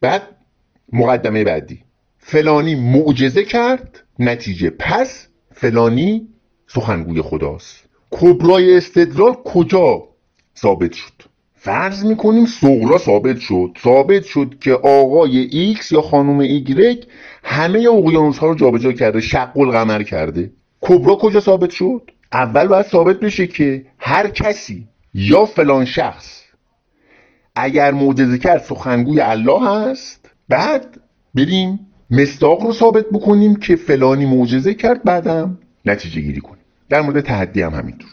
بعد 0.00 0.22
مقدمه 0.92 1.44
بعدی. 1.44 1.82
فلانی 2.18 2.74
معجزه 2.74 3.44
کرد 3.44 4.04
نتیجه 4.18 4.70
پس 4.70 5.28
فلانی 5.52 6.28
سخنگوی 6.66 7.22
خداست. 7.22 7.84
کبرای 8.10 8.76
استدلال 8.76 9.32
کجا 9.44 10.02
ثابت 10.56 10.92
شد؟ 10.92 11.29
فرض 11.62 12.04
می‌کنیم 12.04 12.46
صغرا 12.46 12.98
ثابت 12.98 13.38
شد. 13.38 13.70
ثابت 13.84 14.24
شد 14.24 14.54
که 14.60 14.72
آقای 14.72 15.38
ایکس 15.38 15.92
یا 15.92 16.00
خانم 16.00 16.38
ایگرگ 16.38 17.06
همه 17.44 17.78
اقیانوس 17.78 18.38
ها 18.38 18.46
رو 18.46 18.54
جابجا 18.54 18.92
کرده 18.92 19.20
شق 19.20 19.58
القمر 19.58 20.02
کرده. 20.02 20.52
کبرا 20.80 21.14
کجا 21.14 21.40
ثابت 21.40 21.70
شد؟ 21.70 22.10
اول 22.32 22.66
باید 22.66 22.86
ثابت 22.86 23.20
بشه 23.20 23.46
که 23.46 23.86
هر 23.98 24.28
کسی 24.28 24.88
یا 25.14 25.44
فلان 25.44 25.84
شخص 25.84 26.42
اگر 27.56 27.92
معجزه 27.92 28.38
کرد 28.38 28.62
سخنگوی 28.62 29.20
الله 29.20 29.70
هست 29.70 30.30
بعد 30.48 31.00
بریم 31.34 31.80
مستاق 32.10 32.62
رو 32.62 32.72
ثابت 32.72 33.04
بکنیم 33.12 33.56
که 33.56 33.76
فلانی 33.76 34.26
معجزه 34.26 34.74
کرد 34.74 35.04
بعدم 35.04 35.58
نتیجه 35.84 36.20
گیری 36.20 36.40
کنیم. 36.40 36.64
در 36.88 37.00
مورد 37.00 37.20
تحدی 37.20 37.62
هم 37.62 37.74
همینطور. 37.74 38.10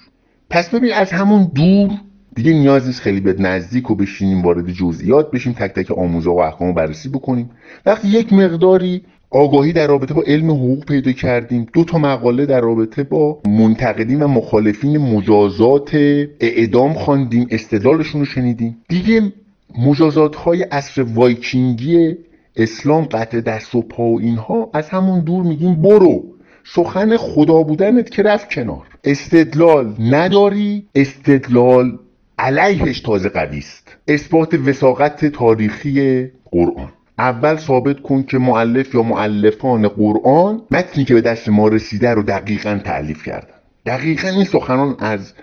پس 0.50 0.70
ببین 0.70 0.94
از 0.94 1.12
همون 1.12 1.52
دور 1.56 1.90
دیگه 2.38 2.54
نیاز 2.54 2.88
نیست 2.88 3.02
خیلی 3.02 3.20
به 3.20 3.36
نزدیک 3.40 3.92
و 3.92 3.96
بشینیم 3.96 4.42
وارد 4.42 4.72
جزئیات 4.72 5.32
بشیم 5.32 5.54
تک 5.54 5.74
تک 5.74 5.92
آموزه 5.92 6.30
و 6.30 6.38
احکام 6.38 6.74
بررسی 6.74 7.10
بکنیم. 7.10 7.50
وقتی 7.86 8.08
یک 8.08 8.34
مقداری 8.34 9.02
آگاهی 9.30 9.74
در 9.74 9.88
رابطه 9.88 10.14
با 10.14 10.24
علم 10.28 10.52
حقوق 10.52 10.86
پیدا 10.86 11.12
کردیم 11.12 11.68
دو 11.74 11.84
تا 11.84 11.98
مقاله 11.98 12.46
در 12.46 12.62
رابطه 12.62 13.04
با 13.04 13.40
منتقدین 13.48 14.24
و 14.24 14.28
مخالفین 14.28 14.98
مجازات 14.98 15.96
اعدام 16.40 16.94
خواندیم 16.94 17.48
استدلالشون 17.52 18.22
رو 18.22 18.26
شنیدیم. 18.26 18.78
دیگه 18.90 19.34
مجازات 19.78 20.36
های 20.36 20.64
عصر 20.64 21.02
وایکینگی 21.02 22.16
اسلام 22.56 23.04
قطع 23.04 23.42
دست 23.42 23.76
و 23.76 23.82
پا 23.82 24.04
و 24.04 24.20
اینها 24.20 24.70
از 24.74 24.90
همون 24.90 25.20
دور 25.20 25.44
میگیم 25.44 25.82
برو. 25.82 26.24
سخن 26.64 27.18
خدا 27.18 27.64
بودنت 27.64 28.10
که 28.10 28.24
رفت 28.24 28.50
کنار. 28.50 28.88
استدلال 29.04 29.94
نداری 30.00 30.88
استدلال 30.96 32.00
علیهش 32.38 33.00
تازه 33.00 33.30
قوی 33.30 33.58
است. 33.58 33.98
اثبات 34.08 34.54
وساقت 34.54 35.26
تاریخی 35.26 36.28
قرآن. 36.52 36.90
اول 37.20 37.56
ثابت 37.56 38.00
کن 38.00 38.24
که 38.24 38.38
معلف 38.38 38.96
یا 38.96 39.04
معلفان 39.04 39.88
قرآن 39.88 40.62
متنی 40.72 41.06
که 41.06 41.14
به 41.14 41.22
دست 41.22 41.50
ما 41.50 41.68
رسیده 41.68 42.10
رو 42.10 42.24
دقیقا 42.24 42.80
تعلیف 42.84 43.24
کردن. 43.24 43.54
دقیقا 43.86 44.28
این 44.28 44.44
سخنان 44.44 44.96
از 45.00 45.34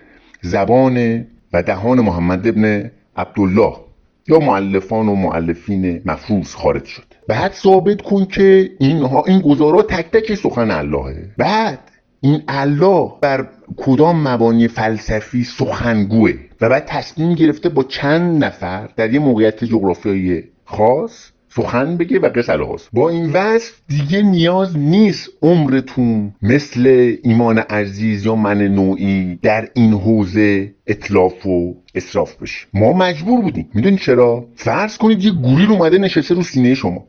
زبان 0.41 1.27
و 1.53 1.63
دهان 1.63 2.01
محمد 2.01 2.47
ابن 2.47 2.91
عبدالله 3.17 3.77
یا 4.29 4.39
معلفان 4.39 5.09
و 5.09 5.15
معلفین 5.15 6.03
مفروض 6.05 6.55
خارج 6.55 6.85
شد. 6.85 7.05
بعد 7.29 7.53
ثابت 7.53 8.03
کن 8.03 8.25
که 8.25 8.71
اینها 8.79 9.25
این 9.27 9.41
گزارا 9.41 9.83
تک 9.83 10.11
تک 10.11 10.35
سخن 10.35 10.71
اللهه. 10.71 11.31
بعد 11.39 11.79
این 12.25 12.43
الله 12.49 13.13
بر 13.21 13.49
کدام 13.77 14.29
مبانی 14.29 14.69
فلسفی 14.69 15.45
سخنگوه 15.45 16.33
و 16.61 16.69
بعد 16.69 16.85
تصمیم 16.87 17.35
گرفته 17.35 17.69
با 17.69 17.83
چند 17.83 18.45
نفر 18.45 18.89
در 18.97 19.13
یه 19.13 19.19
موقعیت 19.19 19.65
جغرافیایی 19.65 20.43
خاص 20.65 21.31
سخن 21.49 21.97
بگه 21.97 22.19
و 22.19 22.29
قصه 22.29 22.53
هست 22.75 22.89
با 22.93 23.09
این 23.09 23.33
وصف 23.33 23.73
دیگه 23.89 24.23
نیاز 24.23 24.77
نیست 24.77 25.31
عمرتون 25.43 26.35
مثل 26.43 27.15
ایمان 27.23 27.59
عزیز 27.59 28.27
یا 28.27 28.35
من 28.35 28.63
نوعی 28.63 29.39
در 29.43 29.69
این 29.75 29.93
حوزه 29.93 30.75
اطلاف 30.87 31.47
و 31.47 31.75
اصراف 31.95 32.37
بشه 32.43 32.67
ما 32.75 32.93
مجبور 32.93 33.43
بودیم. 33.43 33.71
می‌دونی 33.75 33.97
چرا؟ 33.97 34.47
فرض 34.57 34.99
کنید 34.99 35.25
یه 35.25 35.31
گوریل 35.31 35.71
اومده 35.71 35.99
نشسته 35.99 36.35
رو 36.35 36.43
سینه 36.43 36.75
شما. 36.75 37.07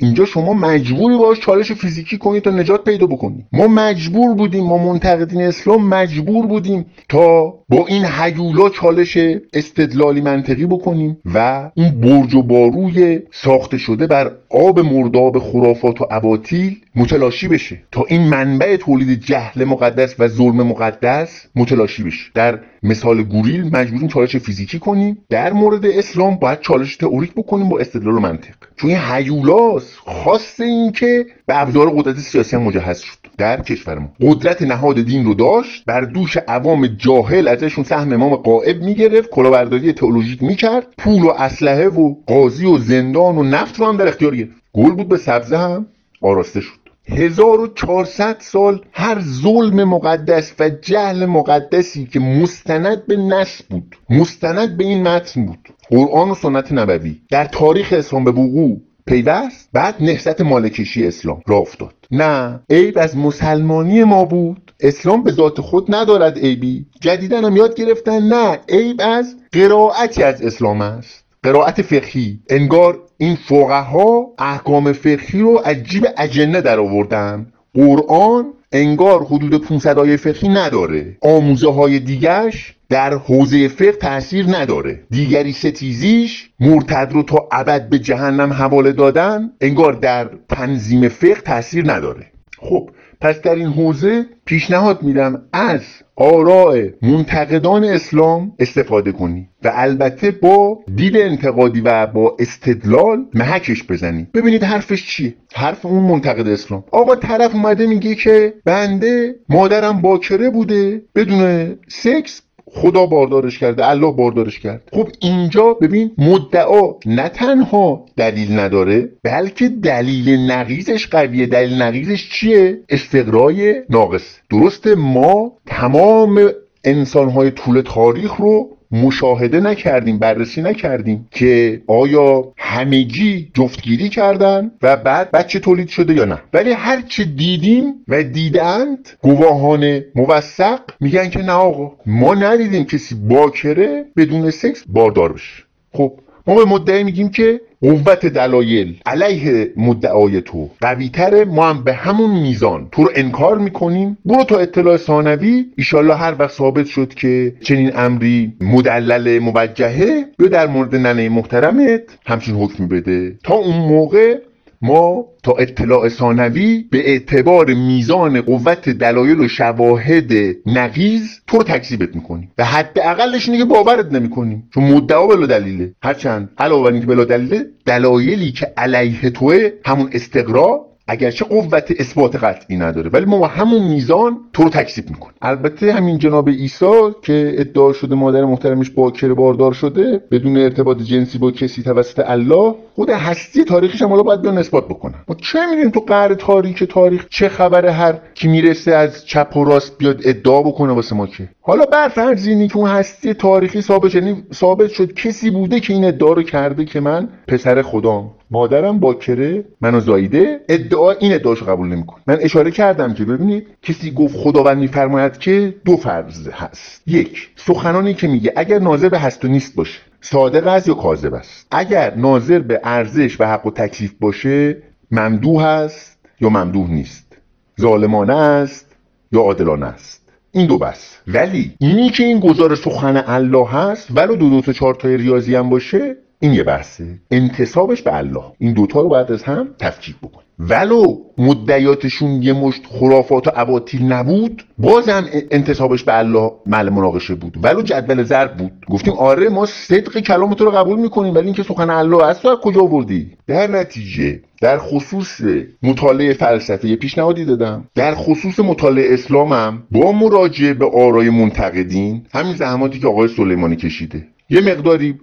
اینجا 0.00 0.24
شما 0.24 0.52
مجبوری 0.54 1.16
باش 1.16 1.40
چالش 1.40 1.72
فیزیکی 1.72 2.18
کنید 2.18 2.42
تا 2.42 2.50
نجات 2.50 2.84
پیدا 2.84 3.06
بکنید 3.06 3.46
ما 3.52 3.66
مجبور 3.66 4.34
بودیم 4.34 4.64
ما 4.64 4.78
منتقدین 4.78 5.42
اسلام 5.42 5.88
مجبور 5.88 6.46
بودیم 6.46 6.86
تا 7.08 7.54
با 7.68 7.86
این 7.86 8.04
حیولا 8.04 8.68
چالش 8.68 9.18
استدلالی 9.52 10.20
منطقی 10.20 10.66
بکنیم 10.66 11.16
و 11.34 11.70
اون 11.76 12.00
برج 12.00 12.34
و 12.34 12.42
باروی 12.42 13.20
ساخته 13.30 13.78
شده 13.78 14.06
بر 14.06 14.32
آب 14.50 14.80
مرداب 14.80 15.38
خرافات 15.38 16.00
و 16.00 16.06
اباطیل 16.10 16.76
متلاشی 16.94 17.48
بشه. 17.48 17.78
تا 17.92 18.04
این 18.08 18.22
منبع 18.22 18.76
تولید 18.76 19.20
جهل 19.20 19.64
مقدس 19.64 20.14
و 20.18 20.28
ظلم 20.28 20.62
مقدس 20.62 21.46
متلاشی 21.56 22.02
بشه. 22.02 22.30
در 22.34 22.60
مثال 22.82 23.22
گوریل 23.22 23.76
مجبوریم 23.76 24.08
چالش 24.08 24.36
فیزیکی 24.36 24.78
کنیم. 24.78 25.18
در 25.30 25.52
مورد 25.52 25.86
اسلام 25.86 26.34
باید 26.34 26.60
چالش 26.60 26.96
تئوریک 26.96 27.34
بکنیم 27.34 27.68
با 27.68 27.78
استدلال 27.78 28.14
و 28.14 28.20
منطق. 28.20 28.54
چون 28.76 28.90
این 28.90 28.98
هیولاس 29.10 29.87
خاص 29.96 30.60
این 30.60 30.92
که 30.92 31.26
به 31.46 31.62
ابزار 31.62 31.90
قدرت 31.90 32.18
سیاسی 32.18 32.56
هم 32.56 32.62
مجهز 32.62 32.98
شد. 32.98 33.18
در 33.38 33.62
کشور 33.62 33.98
ما 33.98 34.08
قدرت 34.20 34.62
نهاد 34.62 35.00
دین 35.00 35.24
رو 35.24 35.34
داشت 35.34 35.84
بر 35.86 36.00
دوش 36.00 36.36
عوام 36.36 36.86
جاهل 36.86 37.48
ازشون 37.48 37.84
سهم 37.84 38.12
امام 38.12 38.34
قائب 38.34 38.82
می‌گرفت 38.82 39.30
کلاهبرداری 39.30 39.92
تئولوژیک 39.92 40.42
می‌کرد 40.42 40.86
پول 40.98 41.22
و 41.22 41.28
اسلحه 41.28 41.88
و 41.88 42.14
قاضی 42.26 42.66
و 42.66 42.78
زندان 42.78 43.38
و 43.38 43.42
نفت 43.42 43.80
رو 43.80 43.86
هم 43.86 43.96
در 43.96 44.08
اختیار 44.08 44.36
گرفت. 44.36 44.52
گل 44.72 44.90
بود 44.90 45.08
به 45.08 45.16
سبزه 45.16 45.58
هم 45.58 45.86
آراسته 46.22 46.60
شد. 46.60 46.78
1400 47.08 48.36
سال 48.40 48.84
هر 48.92 49.20
ظلم 49.20 49.84
مقدس 49.84 50.54
و 50.58 50.68
جهل 50.68 51.26
مقدسی 51.26 52.06
که 52.06 52.20
مستند 52.20 53.06
به 53.06 53.16
نص 53.16 53.62
بود 53.70 53.96
مستند 54.10 54.76
به 54.76 54.84
این 54.84 55.08
متن 55.08 55.46
بود. 55.46 55.68
قرآن 55.90 56.30
و 56.30 56.34
سنت 56.34 56.72
نبوی. 56.72 57.20
در 57.30 57.44
تاریخ 57.44 57.92
اسلام 57.92 58.24
به 58.24 58.30
وقوع 58.30 58.80
پیوست؟ 59.08 59.68
بعد 59.72 59.94
نهضت 60.00 60.40
مالکشی 60.40 61.06
اسلام 61.06 61.42
را 61.46 61.56
افتاد. 61.56 61.94
نه 62.10 62.60
عیب 62.70 62.98
از 62.98 63.16
مسلمانی 63.16 64.04
ما 64.04 64.24
بود. 64.24 64.72
اسلام 64.80 65.22
به 65.22 65.32
ذات 65.32 65.60
خود 65.60 65.94
ندارد 65.94 66.38
عیبی. 66.38 66.86
جدیدن 67.00 67.44
هم 67.44 67.56
یاد 67.56 67.74
گرفتن 67.74 68.22
نه 68.22 68.58
عیب 68.68 69.00
از 69.00 69.36
قرائتی 69.52 70.22
از 70.22 70.42
اسلام 70.42 70.80
است. 70.80 71.24
قرائت 71.42 71.82
فقهی. 71.82 72.40
انگار 72.50 72.98
این 73.18 73.36
فقها 73.36 74.26
احکام 74.38 74.92
فقهی 74.92 75.40
رو 75.40 75.60
از 75.64 75.76
جیب 75.82 76.06
اجنه 76.16 76.60
در 76.60 76.78
آوردن. 76.78 77.52
قرآن 77.74 78.52
انگار 78.72 79.24
حدود 79.24 79.64
500 79.64 79.98
آیه 79.98 80.16
فقهی 80.16 80.48
نداره. 80.48 81.16
آموزه 81.20 81.72
های 81.72 81.98
دیگرش 81.98 82.74
در 82.88 83.14
حوزه 83.14 83.68
فقه 83.68 83.92
تاثیر 83.92 84.46
نداره. 84.48 85.04
دیگری 85.10 85.52
ستیزیش 85.52 86.50
مرتد 86.60 87.10
رو 87.12 87.22
تا 87.22 87.48
ابد 87.52 87.88
به 87.88 87.98
جهنم 87.98 88.52
حواله 88.52 88.92
دادن 88.92 89.50
انگار 89.60 89.92
در 89.92 90.30
تنظیم 90.48 91.08
فقه 91.08 91.40
تاثیر 91.40 91.92
نداره. 91.92 92.26
خب 92.58 92.90
پس 93.20 93.40
در 93.40 93.54
این 93.54 93.66
حوزه 93.66 94.26
پیشنهاد 94.44 95.02
میدم 95.02 95.42
از 95.52 95.80
آراء 96.16 96.86
منتقدان 97.02 97.84
اسلام 97.84 98.52
استفاده 98.58 99.12
کنی 99.12 99.48
و 99.64 99.72
البته 99.74 100.30
با 100.30 100.78
دید 100.96 101.16
انتقادی 101.16 101.80
و 101.80 102.06
با 102.06 102.36
استدلال 102.38 103.26
محکش 103.34 103.84
بزنی. 103.84 104.26
ببینید 104.34 104.64
حرفش 104.64 105.06
چیه؟ 105.06 105.34
حرف 105.54 105.86
اون 105.86 106.02
منتقد 106.02 106.48
اسلام. 106.48 106.84
آقا 106.92 107.16
طرف 107.16 107.54
اومده 107.54 107.86
میگه 107.86 108.14
که 108.14 108.54
بنده 108.64 109.34
مادرم 109.48 110.00
باکره 110.00 110.50
بوده 110.50 111.02
بدون 111.14 111.74
سکس 111.88 112.42
خدا 112.74 113.06
باردارش 113.06 113.58
کرده 113.58 113.88
الله 113.88 114.12
باردارش 114.12 114.60
کرد 114.60 114.82
خب 114.92 115.08
اینجا 115.20 115.72
ببین 115.74 116.10
مدعا 116.18 116.94
نه 117.06 117.28
تنها 117.28 118.06
دلیل 118.16 118.58
نداره 118.58 119.08
بلکه 119.24 119.68
دلیل 119.68 120.50
نقیزش 120.50 121.06
قویه. 121.06 121.46
دلیل 121.46 121.82
نقیزش 121.82 122.28
چیه؟ 122.30 122.80
استقرای 122.88 123.82
ناقص. 123.90 124.38
درسته 124.50 124.94
ما 124.94 125.52
تمام 125.66 126.50
انسانهای 126.84 127.50
طول 127.50 127.80
تاریخ 127.80 128.36
رو 128.36 128.77
مشاهده 128.92 129.60
نکردیم 129.60 130.18
بررسی 130.18 130.62
نکردیم 130.62 131.28
که 131.30 131.82
آیا 131.86 132.52
همگی 132.56 133.50
جفتگیری 133.54 134.08
کردن 134.08 134.70
و 134.82 134.96
بعد 134.96 135.30
بچه 135.30 135.58
تولید 135.58 135.88
شده 135.88 136.14
یا 136.14 136.24
نه. 136.24 136.38
ولی 136.52 136.72
هرچه 136.72 137.24
دیدیم 137.24 137.94
و 138.08 138.22
دیدند 138.22 139.08
گواهان 139.22 140.00
موثق 140.14 140.80
میگن 141.00 141.30
که 141.30 141.42
نه 141.42 141.52
آقا 141.52 141.92
ما 142.06 142.34
ندیدیم 142.34 142.84
کسی 142.84 143.14
باکره 143.14 144.04
بدون 144.16 144.50
سکس 144.50 144.84
باردار 144.88 145.32
بشه. 145.32 145.62
خب 145.92 146.12
ما 146.46 146.54
به 146.54 146.64
مدعی 146.64 147.04
میگیم 147.04 147.28
که 147.28 147.60
قوت 147.80 148.26
دلایل 148.26 148.96
علیه 149.06 149.72
مدعای 149.76 150.40
تو. 150.40 150.70
قویتره 150.80 151.44
ما 151.44 151.68
هم 151.68 151.84
به 151.84 151.92
همون 151.92 152.30
میزان. 152.30 152.88
تو 152.92 153.04
رو 153.04 153.10
انکار 153.14 153.58
می‌کنیم. 153.58 154.18
برو 154.24 154.44
تا 154.44 154.58
اطلاع 154.58 154.96
ثانوی. 154.96 155.64
ایشالله 155.76 156.14
هر 156.14 156.34
وقت 156.38 156.52
ثابت 156.52 156.86
شد 156.86 157.14
که 157.14 157.54
چنین 157.60 157.90
امری 157.96 158.52
مدلل 158.60 159.38
موجهه 159.38 160.24
یا 160.38 160.48
در 160.48 160.66
مورد 160.66 160.96
ننه 160.96 161.28
محترمت 161.28 162.02
همچین 162.26 162.54
حکمی 162.54 162.86
بده. 162.86 163.38
تا 163.44 163.54
اون 163.54 163.76
موقع 163.76 164.38
ما 164.82 165.24
تا 165.42 165.52
اطلاع 165.52 166.08
ثانوی 166.08 166.84
به 166.90 167.10
اعتبار 167.10 167.74
میزان 167.74 168.40
قوت 168.40 168.88
دلایل 168.88 169.40
و 169.40 169.48
شواهد 169.48 170.32
نقیز 170.66 171.40
تو 171.46 171.56
رو 171.56 171.62
تکذیبت 171.62 172.16
می‌کنیم. 172.16 172.52
و 172.58 172.64
حداقلش 172.64 173.48
اینه 173.48 173.58
که 173.58 173.64
باورت 173.64 174.12
نمی‌کنیم. 174.12 174.68
چون 174.74 174.84
مدعا 174.84 175.26
بلا 175.26 175.46
دلیله. 175.46 175.94
هرچند 176.02 176.50
علاوه 176.58 176.84
بر 176.84 176.92
اینکه 176.92 177.06
بلا 177.06 177.24
دلیله 177.24 177.66
دلایلی 177.86 178.52
که 178.52 178.72
علیه 178.76 179.30
توه 179.30 179.70
همون 179.84 180.10
استقرا 180.12 180.87
اگرچه 181.08 181.44
قوت 181.44 181.92
اثبات 181.98 182.36
قطعی 182.36 182.76
نداره 182.76 183.10
ولی 183.10 183.24
ما 183.24 183.38
با 183.38 183.46
همون 183.46 183.82
میزان 183.82 184.38
تو 184.52 184.62
رو 184.62 184.68
تکذیب 184.68 185.10
می‌کنیم. 185.10 185.34
البته 185.42 185.92
همین 185.92 186.18
جناب 186.18 186.48
عیسی 186.48 186.86
که 187.22 187.54
ادعا 187.58 187.92
شده 187.92 188.14
مادر 188.14 188.44
محترمش 188.44 188.90
باکر 188.90 189.34
باردار 189.34 189.72
شده 189.72 190.20
بدون 190.30 190.56
ارتباط 190.56 190.98
جنسی 190.98 191.38
با 191.38 191.50
کسی 191.50 191.82
توسط 191.82 192.22
الله 192.26 192.74
خود 192.94 193.10
هستی 193.10 193.64
تاریخش 193.64 194.02
هم 194.02 194.08
حالا 194.08 194.22
باید 194.22 194.42
بیان 194.42 194.58
اثبات 194.58 194.84
بکنن. 194.84 195.14
ما 195.28 195.34
چه 195.34 195.66
می‌دونیم 195.66 195.90
تو 195.90 196.00
قهر 196.00 196.34
تاریک 196.34 196.84
تاریخ 196.84 197.26
چه 197.30 197.48
خبر 197.48 197.86
هر 197.86 198.14
کی 198.34 198.48
می‌رسه 198.48 198.92
از 198.92 199.26
چپ 199.26 199.56
و 199.56 199.64
راست 199.64 199.98
بیاد 199.98 200.20
ادعا 200.24 200.62
بکنه 200.62 200.92
واسه 200.92 201.16
ما 201.16 201.26
که؟ 201.26 201.48
حالا 201.60 201.84
بر 201.84 202.08
فرض 202.08 202.46
اینی 202.46 202.68
که 202.68 202.76
اون 202.76 202.90
هستی 202.90 203.34
تاریخی 203.34 203.80
ثابت 203.80 204.14
یعنی 204.14 204.42
ثابت 204.52 204.90
شد 204.90 205.14
کسی 205.14 205.50
بوده 205.50 205.80
که 205.80 205.92
این 205.92 206.04
ادعا 206.04 206.32
رو 206.32 206.42
کرده 206.42 206.84
که 206.84 207.00
من 207.00 207.28
پسر 207.48 207.82
خدام. 207.82 208.30
مادرم 208.50 208.98
باکره 209.00 209.64
منو 209.80 210.00
زایده 210.00 210.60
ادعا 210.68 211.12
این 211.12 211.34
ادعاشو 211.34 211.66
قبول 211.66 211.88
نمی‌کنه. 211.88 212.22
من 212.26 212.38
اشاره 212.40 212.70
کردم 212.70 213.14
که 213.14 213.24
ببینید 213.24 213.66
کسی 213.82 214.10
گفت 214.10 214.36
خداوند 214.36 214.78
میفرماید 214.78 215.38
که 215.38 215.74
دو 215.84 215.96
فرض 215.96 216.48
هست. 216.48 217.02
یک 217.06 217.50
سخنانی 217.56 218.14
که 218.14 218.28
میگه 218.28 218.52
اگر 218.56 218.78
ناظر 218.78 219.08
به 219.08 219.18
هست 219.18 219.44
و 219.44 219.48
نیست 219.48 219.76
باشه 219.76 220.00
صادق 220.20 220.66
است 220.66 220.88
یا 220.88 220.94
کاذب 220.94 221.34
است؟ 221.34 221.66
اگر 221.70 222.14
ناظر 222.14 222.58
به 222.58 222.80
ارزش 222.84 223.40
و 223.40 223.44
حق 223.44 223.66
و 223.66 223.70
تکلیف 223.70 224.12
باشه 224.20 224.76
ممدوح 225.10 225.62
است 225.62 226.18
یا 226.40 226.48
ممدوح 226.48 226.90
نیست؟ 226.90 227.36
ظالمانه 227.80 228.34
است 228.34 228.86
یا 229.32 229.40
عادلانه 229.40 229.86
است؟ 229.86 230.32
این 230.52 230.66
دو 230.66 230.78
بس. 230.78 231.16
ولی 231.26 231.74
اینی 231.78 232.10
که 232.10 232.24
این 232.24 232.40
گزار 232.40 232.74
سخن 232.74 233.24
الله 233.26 233.68
هست 233.68 234.08
ولو 234.14 234.36
دو 234.36 234.50
دو 234.50 234.60
تا 234.60 234.72
چهار 234.72 234.94
تای 234.94 235.16
ریاضی 235.16 235.54
هم 235.54 235.68
باشه 235.70 236.16
این 236.40 236.52
یه 236.52 236.62
بحثه. 236.62 237.18
انتصابش 237.30 238.02
به 238.02 238.16
الله. 238.16 238.44
این 238.58 238.72
دوتا 238.72 239.00
رو 239.00 239.08
بعد 239.08 239.32
از 239.32 239.42
هم 239.42 239.68
تفکیک 239.78 240.16
بکن 240.22 240.42
ولو 240.58 241.16
مدعیاتشون 241.38 242.42
یه 242.42 242.52
مشت 242.52 242.82
خرافات 242.86 243.46
و 243.46 243.50
عباطیل 243.50 244.02
نبود 244.02 244.64
بازم 244.78 245.26
انتصابش 245.50 246.04
به 246.04 246.18
الله 246.18 246.52
مل 246.66 246.88
مناقشه 246.88 247.34
بود. 247.34 247.58
ولو 247.62 247.82
جدول 247.82 248.22
ضرب 248.22 248.56
بود. 248.56 248.72
گفتیم 248.90 249.14
آره 249.14 249.48
ما 249.48 249.66
صدق 249.66 250.18
کلام 250.18 250.54
تو 250.54 250.64
رو 250.64 250.70
قبول 250.70 250.98
می‌کنیم 250.98 251.34
ولی 251.34 251.44
اینکه 251.44 251.62
سخن 251.62 251.90
الله 251.90 252.24
است 252.24 252.42
تو 252.42 252.48
از 252.48 252.58
کجا 252.58 252.80
آوردی؟ 252.80 253.30
در 253.46 253.66
نتیجه 253.66 254.40
در 254.60 254.78
خصوص 254.78 255.40
مطالعه 255.82 256.32
فلسفه 256.32 256.88
یه 256.88 256.96
پیشنهادی 256.96 257.44
دادم. 257.44 257.84
در 257.94 258.14
خصوص 258.14 258.60
مطالعه 258.60 259.14
اسلامم 259.14 259.82
با 259.90 260.12
مراجعه 260.12 260.74
به 260.74 260.90
آرای 260.90 261.30
منتقدین 261.30 262.26
همین 262.32 262.54
زحماتی 262.54 263.00
که 263.00 263.08
آقای 263.08 263.28
سلیمانی 263.28 263.76
کشیده. 263.76 264.28
یه 264.50 264.60
مقداری 264.60 265.14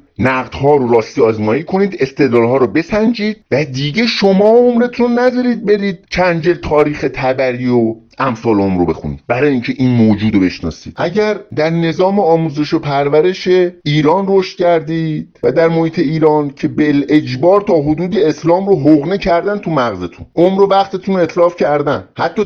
ها 0.54 0.76
رو 0.76 0.94
راستی 0.94 1.22
آزمایی 1.22 1.64
کنید 1.64 2.22
ها 2.22 2.58
رو 2.58 2.68
بسنجید 2.68 3.38
و 3.52 3.66
دیگه 3.66 4.08
شما 4.08 4.50
عمرتون 4.50 5.20
نذارید 5.20 5.66
برید 5.66 6.00
چند 6.10 6.54
تاریخ 6.54 7.06
تبری 7.14 7.70
و 7.70 7.96
امثال 8.20 8.60
عمر 8.60 8.80
رو 8.80 8.86
بخونید 8.86 9.20
برای 9.28 9.52
اینکه 9.52 9.74
این 9.78 9.90
موجود 9.90 10.34
رو 10.34 10.40
بشناسید. 10.40 10.94
اگر 10.96 11.40
در 11.56 11.70
نظام 11.70 12.20
آموزش 12.20 12.74
و 12.74 12.80
پرورش 12.80 13.48
ایران 13.84 14.26
رشد 14.28 14.58
کردید 14.58 15.40
و 15.44 15.52
در 15.52 15.68
محیط 15.68 16.00
ایران 16.00 16.50
که 16.50 16.68
بل 16.68 17.06
اجبار 17.10 17.62
تا 17.62 17.74
حدود 17.82 18.18
اسلام 18.18 18.68
رو 18.68 18.80
حقنه 18.80 19.18
کردن 19.18 19.58
تو 19.58 19.72
مغزتون 19.72 20.26
عمر 20.36 20.62
و 20.62 20.68
وقتتون 20.68 21.20
اطلاف 21.20 21.56
کردن 21.56 22.08
حتی 22.18 22.46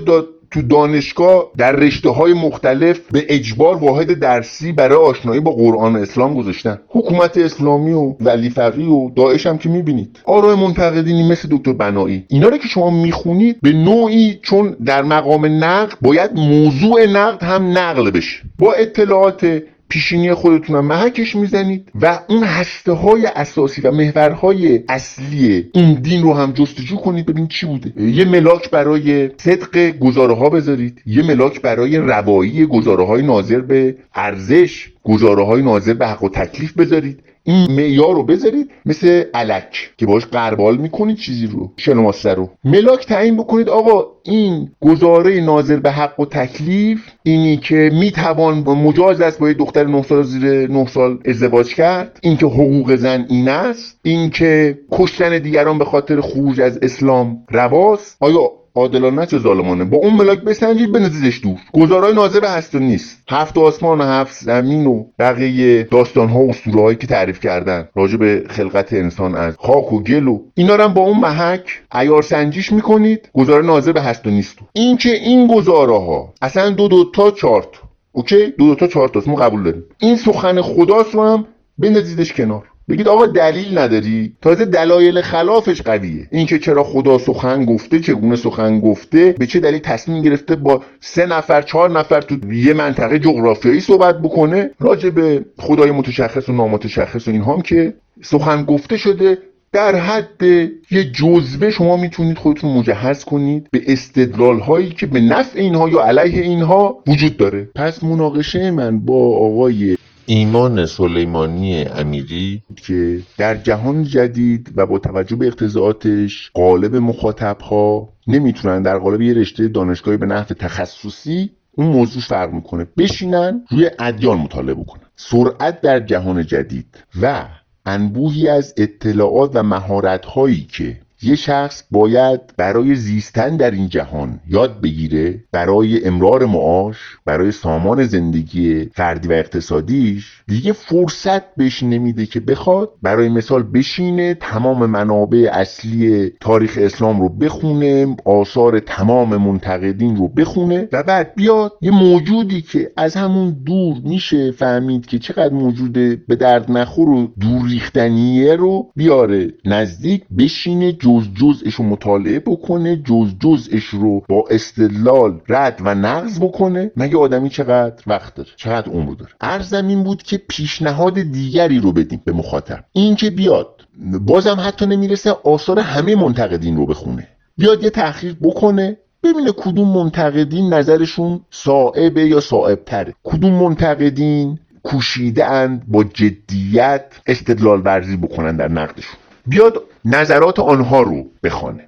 تو 0.52 0.62
دانشگاه 0.62 1.52
در 1.58 1.72
رشته 1.72 2.10
های 2.10 2.34
مختلف 2.34 3.00
به 3.12 3.26
اجبار 3.30 3.76
واحد 3.76 4.20
درسی 4.20 4.72
برای 4.72 4.98
آشنایی 4.98 5.40
با 5.40 5.52
قرآن 5.52 5.96
و 5.96 6.00
اسلام 6.00 6.34
گذاشتن. 6.34 6.80
حکومت 6.88 7.38
اسلامی 7.38 7.92
و 7.92 8.16
ولی 8.22 8.50
فقی 8.50 8.86
و 8.86 9.10
داعش 9.10 9.48
هم 9.48 9.58
که 9.58 9.70
می‌بینید. 9.70 10.20
آرای 10.26 10.56
منتقدینی 10.56 11.30
مثل 11.30 11.48
دکتر 11.52 11.74
بنایی. 11.74 12.26
اینا 12.28 12.48
رو 12.48 12.58
که 12.58 12.68
شما 12.68 12.90
می‌خونید 12.90 13.62
به 13.62 13.74
نوعی 13.74 14.40
چون 14.42 14.76
در 14.86 15.02
مقام 15.02 15.46
نقد 15.46 15.98
باید 16.02 16.32
موضوع 16.36 17.06
نقد 17.06 17.44
هم 17.44 17.78
نقل 17.78 18.12
بشه. 18.12 18.42
با 18.60 18.74
اطلاعات 18.74 19.62
پیشینی 19.90 20.34
خودتون 20.34 20.80
محکش 20.80 21.36
می‌زنید 21.36 21.92
و 22.02 22.20
اون 22.30 22.44
هسته 22.44 22.92
های 22.92 23.26
اساسی 23.26 23.82
و 23.82 23.92
محورهای 23.92 24.84
اصلی 24.90 25.70
این 25.74 25.94
دین 25.94 26.24
رو 26.24 26.34
هم 26.34 26.52
جستجو 26.52 26.96
کنید 26.96 27.26
ببینید 27.26 27.50
چی 27.50 27.66
بوده. 27.66 28.02
یه 28.02 28.26
ملاک 28.26 28.70
برای 28.70 29.30
صدق 29.38 30.00
گزاره 30.00 30.36
ها 30.36 30.50
بذارید 30.50 31.02
یه 31.06 31.24
ملاک 31.24 31.62
برای 31.62 31.98
روایی 31.98 32.66
گزاره 32.66 33.06
های 33.06 33.22
ناظر 33.22 33.60
به 33.60 33.96
ارزش 34.16 34.90
گزاره 35.04 35.46
های 35.46 35.62
ناظر 35.62 35.94
به 35.94 36.08
حق 36.08 36.24
و 36.24 36.30
تکلیف 36.30 36.74
بذارید. 36.74 37.20
این 37.44 37.72
معیار 37.72 38.16
رو 38.16 38.24
بذارید 38.24 38.70
مثل 38.86 39.24
علک 39.34 39.94
که 39.98 40.06
باش 40.06 40.26
قربال 40.26 40.78
می‌کنید 40.78 41.18
چیزی 41.18 41.48
رو 41.48 41.72
شنواسته 41.78 42.34
رو. 42.34 42.50
ملاک 42.64 43.06
تعیین 43.06 43.38
بکنید. 43.38 43.70
آقا 43.70 44.06
این 44.24 44.72
گزاره 44.82 45.42
ناظر 45.42 45.78
به 45.78 45.92
حق 45.92 46.20
و 46.20 46.26
تکلیف 46.26 47.12
اینی 47.24 47.58
که 47.58 47.92
می‌توان 47.94 48.58
مجاز 48.58 49.22
است 49.22 49.40
با 49.40 49.48
یه 49.48 49.54
دختر 49.54 49.84
9 49.84 50.04
سال 50.04 50.24
زیر 50.24 50.72
9 50.72 50.88
سال 50.88 51.20
ازدواج 51.26 51.76
کرد. 51.76 52.20
اینکه 52.24 52.46
حقوق 52.46 52.96
زن 52.96 53.26
این 53.30 53.50
است. 53.50 54.00
اینکه 54.04 54.80
کشتن 54.92 55.40
دیگران 55.40 55.78
به 55.80 55.86
خاطر 55.86 56.22
خروج 56.22 56.62
از 56.62 56.80
اسلام 56.82 57.38
رواست. 57.50 58.18
آیا 58.20 58.52
عادلانه 58.76 59.26
چه 59.26 59.40
ظالمانه؟ 59.40 59.84
با 59.84 59.98
اون 59.98 60.14
ملاک 60.14 60.40
بسنجید 60.40 60.92
بنزیدش 60.92 61.42
دور. 61.44 61.58
گزارای 61.74 62.14
ناظر 62.14 62.46
هست 62.46 62.76
و 62.76 62.80
نیست. 62.80 63.24
هفت 63.30 63.58
آسمان 63.58 64.02
و 64.02 64.04
هفت 64.04 64.44
زمین 64.44 64.86
و 64.86 65.06
بقیه 65.20 65.84
داستان 65.84 66.30
ها 66.30 66.40
و 66.40 66.54
هایی 66.74 66.98
که 66.98 67.08
تعریف 67.08 67.40
کردن 67.40 67.88
راجع 67.96 68.18
به 68.18 68.44
خلقت 68.50 68.94
انسان 68.94 69.36
از 69.36 69.56
خاک 69.58 69.94
و 69.94 70.04
گل 70.04 70.28
و 70.28 70.40
اینا 70.56 70.76
رو 70.76 70.90
با 70.90 71.02
اون 71.02 71.20
محک 71.20 71.82
عیار 71.92 72.22
سنجیش 72.22 72.72
می‌کنید. 72.72 73.30
گزاره 73.34 73.66
ناظر 73.66 73.92
به 73.92 74.02
هست 74.02 74.28
و 74.28 74.30
نیست. 74.30 74.58
این 74.74 74.98
که 74.98 75.10
این 75.10 75.48
گزاره 75.48 75.98
ها 76.00 76.34
اصلا 76.42 76.70
دو 76.70 76.88
دو 76.88 77.12
تا 77.14 77.32
چارت 77.32 77.68
اوکی؟ 78.12 78.54
دو 78.58 78.68
دو 78.68 78.76
تا 78.76 78.88
چهار 78.88 79.24
ما 79.28 79.36
قبول 79.36 79.64
داریم. 79.64 79.84
این 80.00 80.16
سخن 80.16 80.62
خداست 80.62 81.16
رو 81.16 81.24
هم 81.24 81.46
بندازیدش 81.78 82.34
کنار. 82.34 82.69
بگید 82.90 83.08
آقا 83.08 83.26
دلیل 83.26 83.78
نداری؟ 83.78 84.34
تازه 84.42 84.66
دلایل 84.66 85.22
خلافش 85.22 85.82
قویه. 85.82 86.28
اینکه 86.32 86.60
چرا 86.60 86.84
خدا 86.84 87.18
سخن 87.18 87.66
گفته 87.66 88.00
چگونه 88.00 88.36
سخن 88.36 88.80
گفته 88.80 89.36
به 89.40 89.46
چه 89.46 89.60
دلیل 89.60 89.80
تصمیم 89.80 90.22
گرفته 90.22 90.56
با 90.56 90.84
سه 91.00 91.26
نفر 91.26 91.62
چهار 91.62 91.92
نفر 92.00 92.22
تو 92.22 92.54
یه 92.54 92.74
منطقه 92.74 93.20
جغرافیایی 93.20 93.80
صحبت 93.80 94.22
بکنه؟ 94.22 94.72
راجع 94.80 95.10
به 95.10 95.46
خدای 95.60 95.92
متشخص 95.92 96.50
و 96.50 96.54
نامتشخص 96.54 97.28
و 97.28 97.32
اینهام 97.32 97.62
که 97.62 97.94
سخن 98.22 98.64
گفته 98.64 98.98
شده 98.98 99.38
در 99.72 99.96
حد 99.96 100.44
یه 100.92 101.12
جزوه 101.14 101.70
شما 101.70 101.98
می‌تونید 101.98 102.38
خودتون 102.38 102.78
مجهز 102.78 103.26
کنید 103.26 103.68
به 103.72 103.82
استدلال 103.88 104.60
هایی 104.60 104.90
که 104.90 105.06
به 105.06 105.20
نفع 105.20 105.60
اینها 105.60 105.90
یا 105.90 106.02
علیه 106.02 106.42
اینها 106.42 107.04
وجود 107.08 107.38
داره. 107.38 107.70
پس 107.76 108.04
مناقشه 108.04 108.72
من 108.72 109.00
با 109.00 109.38
آقای 109.38 109.98
ایمان 110.32 110.86
سلیمانی 110.86 111.84
امیری 111.84 112.64
که 112.76 113.22
در 113.38 113.56
جهان 113.56 114.04
جدید 114.04 114.74
و 114.76 114.86
با 114.86 115.00
توجه 115.00 115.36
به 115.36 115.48
اقتضاعاتش 115.48 116.52
قالب 116.54 116.96
مخاطب 116.96 117.62
ها 117.62 118.10
نمی‌تونن 118.28 118.82
در 118.82 118.98
قالب 118.98 119.22
یه 119.22 119.34
رشته 119.34 119.68
دانشگاهی 119.68 120.18
به 120.18 120.26
نحو 120.26 120.44
تخصصی 120.44 121.50
اون 121.72 121.88
موضوع 121.88 122.22
فرق 122.22 122.54
می‌کنه 122.54 122.88
بشینن 122.98 123.62
روی 123.70 123.90
ادیان 124.00 124.38
مطالعه 124.38 124.76
بکنن. 124.76 125.04
سرعت 125.16 125.82
در 125.82 126.00
جهان 126.00 126.46
جدید 126.46 127.04
و 127.22 127.46
انبوهی 127.86 128.48
از 128.48 128.74
اطلاعات 128.78 129.52
و 129.54 129.64
مهارت 129.64 130.26
هایی 130.26 130.68
که 130.72 130.98
یه 131.24 131.36
شخص 131.36 131.84
باید 131.92 132.42
برای 132.58 132.96
زیستن 132.96 133.58
در 133.58 133.72
این 133.72 133.90
جهان 133.90 134.40
یاد 134.50 134.82
بگیره 134.82 135.44
برای 135.52 136.06
امرار 136.06 136.46
معاش 136.46 136.98
برای 137.26 137.52
سامان 137.52 138.04
زندگی 138.04 138.90
فردی 138.94 139.28
و 139.28 139.32
اقتصادیش 139.32 140.42
دیگه 140.48 140.74
فرصت 140.74 141.56
بهش 141.56 141.84
نمیده 141.84 142.26
که 142.26 142.40
بخواد 142.40 142.90
برای 143.02 143.30
مثال 143.30 143.64
بشینه 143.64 144.34
تمام 144.34 144.86
منابع 144.86 145.50
اصلی 145.54 146.32
تاریخ 146.42 146.78
اسلام 146.82 147.22
رو 147.22 147.30
بخونه 147.30 148.16
آثار 148.26 148.80
تمام 148.80 149.38
منتقدین 149.38 150.16
رو 150.16 150.28
بخونه 150.28 150.88
و 150.92 151.04
بعد 151.04 151.36
بیاد 151.36 151.74
یه 151.82 151.92
موجودی 151.92 152.62
که 152.62 152.92
از 152.98 153.16
همون 153.16 153.58
دور 153.66 153.98
میشه 154.04 154.52
فهمید 154.52 155.06
که 155.06 155.20
چقدر 155.20 155.54
موجود 155.54 155.94
به 156.28 156.36
درد 156.36 156.72
نخور 156.72 157.10
و 157.10 157.28
دور 157.40 157.70
ریختنیه 157.70 158.56
رو 158.56 158.92
بیاره 158.96 159.54
نزدیک 159.66 160.24
بشینه 160.38 160.92
جز 161.10 161.28
جزش 161.34 161.74
رو 161.74 161.86
مطالعه 161.86 162.40
بکنه 162.40 162.96
جز 162.96 163.34
جزش 163.40 163.84
رو 163.86 164.24
با 164.30 164.46
استدلال 164.50 165.42
رد 165.48 165.82
و 165.86 165.96
نقض 165.96 166.40
بکنه. 166.40 166.92
مگه 166.96 167.18
آدمی 167.18 167.50
چقدر 167.50 168.04
وقت 168.08 168.36
داره؟ 168.36 168.50
چقدر 168.56 168.92
عمر 168.92 169.14
داره؟ 169.14 169.32
ارزم 169.42 170.04
بود 170.04 170.24
که 170.24 170.38
پیشنهاد 170.38 171.22
دیگری 171.22 171.80
رو 171.80 171.92
بدیم 171.92 172.22
به 172.26 172.32
مخاطب. 172.32 172.84
این 172.92 173.16
که 173.16 173.30
بیاد 173.30 173.82
بازم 174.22 174.58
حتی 174.60 174.86
نمی‌رسه 174.86 175.32
آثار 175.44 175.80
همه 175.80 176.16
منتقدین 176.16 176.78
رو 176.78 176.86
بخونه. 176.86 177.28
بیاد 177.58 177.84
یه 177.84 177.90
تحقیق 177.90 178.36
بکنه 178.42 178.98
ببینه 179.24 179.52
کدوم 179.52 179.94
منتقدین 179.94 180.74
نظرشون 180.74 181.40
صائبه 181.52 182.28
یا 182.28 182.40
صائب 182.40 182.84
تره 182.86 183.14
کدوم 183.24 183.54
منتقدین 183.54 184.60
کوشیده 184.84 185.46
اند 185.46 185.84
با 185.88 186.04
جدیت 186.04 187.06
استدلال 187.28 187.82
ورزی 187.86 188.18
بکنن 188.18 188.58
در 188.58 188.68
نقدشون. 188.68 189.20
بیاد 189.48 189.84
نظرات 190.06 190.60
آنها 190.60 191.02
رو 191.02 191.26
بخوانه. 191.44 191.88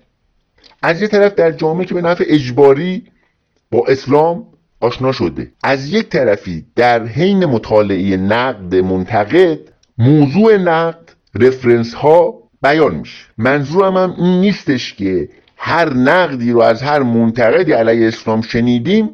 از 0.82 1.02
یه 1.02 1.08
طرف 1.08 1.34
در 1.36 1.52
جامعه 1.52 1.86
که 1.86 1.94
به 1.94 2.02
نفع 2.02 2.24
اجباری 2.28 3.04
با 3.72 3.86
اسلام 3.88 4.46
آشنا 4.80 5.12
شده 5.12 5.52
از 5.64 5.94
یک 5.94 6.10
طرفی 6.10 6.66
در 6.76 7.06
حین 7.06 7.46
مطالعه 7.46 8.18
نقد 8.18 8.76
منتقد 8.76 9.60
موضوع 9.98 10.58
نقد 10.58 11.12
رفرنس 11.36 11.94
ها 11.94 12.34
بیان 12.62 12.96
میشه. 12.96 13.26
منظورم 13.38 13.98
هم 13.98 14.16
این 14.18 14.42
نیستش 14.42 14.94
که 14.94 15.30
هر 15.58 15.94
نقدی 15.94 16.52
رو 16.52 16.62
از 16.62 16.82
هر 16.82 17.00
منتقدی 17.00 17.72
علیه 17.72 18.08
اسلام 18.08 18.42
شنیدیم 18.42 19.10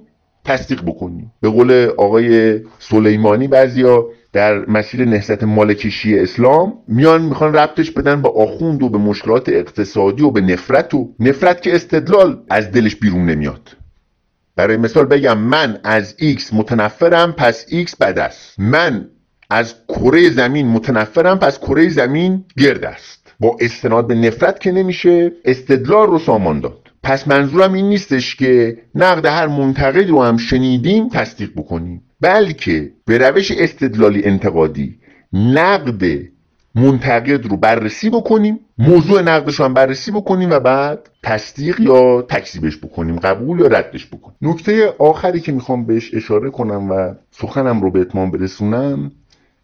تصدیق 0.45 0.81
بکنیم. 0.81 1.31
به 1.41 1.49
قول 1.49 1.89
آقای 1.97 2.59
سلیمانی 2.79 3.47
بعضیا 3.47 4.05
در 4.37 4.65
مسیر 4.69 5.05
نهضت 5.05 5.43
مالکشی 5.43 6.19
اسلام 6.19 6.73
میان 6.87 7.21
می‌خوان 7.21 7.53
ربطش 7.53 7.91
بدن 7.91 8.21
با 8.21 8.29
آخوند 8.29 8.83
و 8.83 8.89
به 8.89 8.97
مشکلات 8.97 9.49
اقتصادی 9.49 10.23
و 10.23 10.31
به 10.31 10.41
نفرت 10.41 10.93
و 10.93 11.13
نفرت 11.19 11.61
که 11.61 11.75
استدلال 11.75 12.43
از 12.49 12.71
دلش 12.71 12.95
بیرون 12.95 13.25
نمیاد. 13.25 13.77
برای 14.55 14.77
مثال 14.77 15.05
بگم 15.05 15.37
من 15.37 15.79
از 15.83 16.15
X 16.19 16.53
متنفرم 16.53 17.31
پس 17.31 17.65
X 17.65 17.95
بد 17.99 18.19
است. 18.19 18.59
من 18.59 19.09
از 19.49 19.75
کره 19.87 20.29
زمین 20.29 20.67
متنفرم 20.67 21.39
پس 21.39 21.59
کره 21.59 21.89
زمین 21.89 22.45
گرد 22.57 22.85
است. 22.85 23.33
با 23.39 23.57
استناد 23.59 24.07
به 24.07 24.15
نفرت 24.15 24.59
که 24.59 24.71
نمیشه 24.71 25.31
استدلال 25.45 26.07
رو 26.07 26.19
سامان 26.19 26.59
داد. 26.59 26.87
پس 27.03 27.27
منظورم 27.27 27.73
این 27.73 27.89
نیستش 27.89 28.35
که 28.35 28.77
نقد 28.95 29.25
هر 29.25 29.47
منتقد 29.47 30.09
رو 30.09 30.23
هم 30.23 30.37
شنیدیم 30.37 31.09
تصدیق 31.09 31.51
بکنیم. 31.55 32.06
بلکه 32.21 32.91
به 33.05 33.17
روش 33.17 33.51
استدلالی 33.51 34.23
انتقادی 34.23 34.99
نقد 35.33 36.03
منتقد 36.75 37.45
رو 37.45 37.57
بررسی 37.57 38.09
بکنیم 38.09 38.59
موضوع 38.77 39.21
نقدش 39.21 39.55
رو 39.55 39.65
هم 39.65 39.73
بررسی 39.73 40.11
بکنیم 40.11 40.49
و 40.51 40.59
بعد 40.59 41.09
تصدیق 41.23 41.79
یا 41.79 42.21
تکذیبش 42.21 42.77
بکنیم 42.77 43.15
قبول 43.15 43.59
یا 43.59 43.67
ردش 43.67 44.07
بکنیم. 44.07 44.37
نکته 44.41 44.93
آخری 44.99 45.39
که 45.39 45.51
می‌خوام 45.51 45.85
بهش 45.85 46.13
اشاره 46.13 46.49
کنم 46.49 46.91
و 46.91 47.13
سخنم 47.31 47.81
رو 47.81 47.91
به 47.91 47.99
اتمام 48.01 48.31
برسونم 48.31 49.11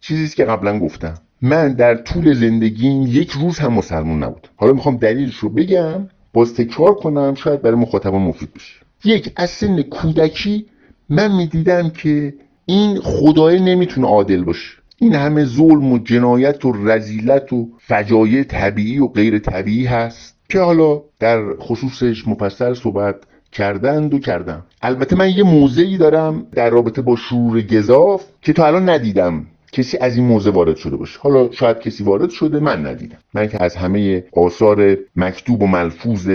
چیزی 0.00 0.36
که 0.36 0.44
قبلا 0.44 0.78
گفتم. 0.78 1.14
من 1.42 1.72
در 1.72 1.94
طول 1.94 2.34
زندگیم 2.34 3.02
یک 3.06 3.30
روز 3.30 3.58
هم 3.58 3.72
مسلمون 3.72 4.22
نبودم. 4.22 4.48
حالا 4.56 4.72
می‌خوام 4.72 4.96
دلیلش 4.96 5.36
رو 5.36 5.48
بگم 5.48 6.08
باز 6.32 6.54
تکرار 6.54 6.94
کنم 6.94 7.34
شاید 7.34 7.62
برای 7.62 7.76
مخاطبان 7.76 8.22
مفید 8.22 8.54
بشه. 8.54 8.74
یک 9.04 9.32
از 9.36 9.50
سن 9.50 9.82
کودکی 9.82 10.66
من 11.08 11.36
می‌دیدم 11.36 11.90
که 11.90 12.34
این 12.66 13.00
خدای 13.00 13.60
نمی‌تونه 13.60 14.06
عادل 14.06 14.44
باشه. 14.44 14.72
این 14.98 15.14
همه 15.14 15.44
ظلم 15.44 15.92
و 15.92 15.98
جنایت 15.98 16.64
و 16.64 16.72
رزیلت 16.72 17.52
و 17.52 17.68
فجایع 17.78 18.42
طبیعی 18.42 18.98
و 18.98 19.06
غیر 19.06 19.38
طبیعی 19.38 19.86
هست 19.86 20.36
که 20.48 20.60
حالا 20.60 21.02
در 21.20 21.56
خصوصش 21.56 22.28
مفصل 22.28 22.74
صحبت 22.74 23.16
کردند 23.52 24.14
و 24.14 24.18
کردم. 24.18 24.62
البته 24.82 25.16
من 25.16 25.30
یه 25.30 25.42
موضعی 25.42 25.98
دارم 25.98 26.46
در 26.52 26.70
رابطه 26.70 27.02
با 27.02 27.16
شعور 27.16 27.60
گذاف 27.60 28.24
که 28.42 28.52
تا 28.52 28.66
الان 28.66 28.88
ندیدم 28.88 29.46
کسی 29.72 29.98
از 29.98 30.16
این 30.16 30.26
موضع 30.26 30.50
وارد 30.50 30.76
شده 30.76 30.96
باشه. 30.96 31.18
حالا 31.20 31.50
شاید 31.50 31.78
کسی 31.78 32.04
وارد 32.04 32.30
شده 32.30 32.60
من 32.60 32.86
ندیدم. 32.86 33.18
من 33.34 33.48
که 33.48 33.62
از 33.62 33.76
همه 33.76 34.24
آثار 34.32 34.96
مکتوب 35.16 35.62
و 35.62 35.66
ملفوظ 35.66 36.30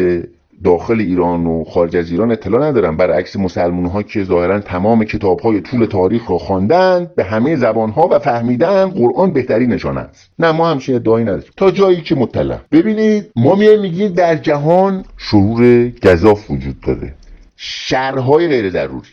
داخل 0.63 0.99
ایران 0.99 1.45
و 1.45 1.63
خارج 1.63 1.97
از 1.97 2.11
ایران 2.11 2.31
اطلاع 2.31 2.67
ندارم. 2.67 2.97
برعکس 2.97 3.35
مسلمان 3.35 3.85
ها 3.85 4.03
که 4.03 4.23
ظاهرا 4.23 4.59
تمام 4.59 5.03
کتاب 5.03 5.39
های 5.39 5.61
طول 5.61 5.85
تاریخ 5.85 6.31
را 6.31 6.37
خواندن 6.37 7.11
به 7.15 7.23
همه 7.23 7.55
زبان 7.55 7.89
ها 7.89 8.07
و 8.11 8.19
فهمیدن 8.19 8.85
قرآن 8.85 9.33
بهترین 9.33 9.73
نشانه 9.73 9.99
است. 9.99 10.31
نه 10.39 10.51
ما 10.51 10.69
همچین 10.69 10.95
ادعایی 10.95 11.25
نداریم. 11.25 11.51
تا 11.57 11.71
جایی 11.71 12.01
که 12.01 12.15
مطلع. 12.15 12.57
ببینید 12.71 13.31
ما 13.35 13.55
میایم 13.55 13.81
میگیم 13.81 14.13
در 14.13 14.35
جهان 14.35 15.05
شرور 15.17 15.91
گذاف 16.03 16.51
وجود 16.51 16.79
داره. 16.79 17.13
شرهای 17.55 18.47
غیر 18.47 18.69
ضروری. 18.69 19.09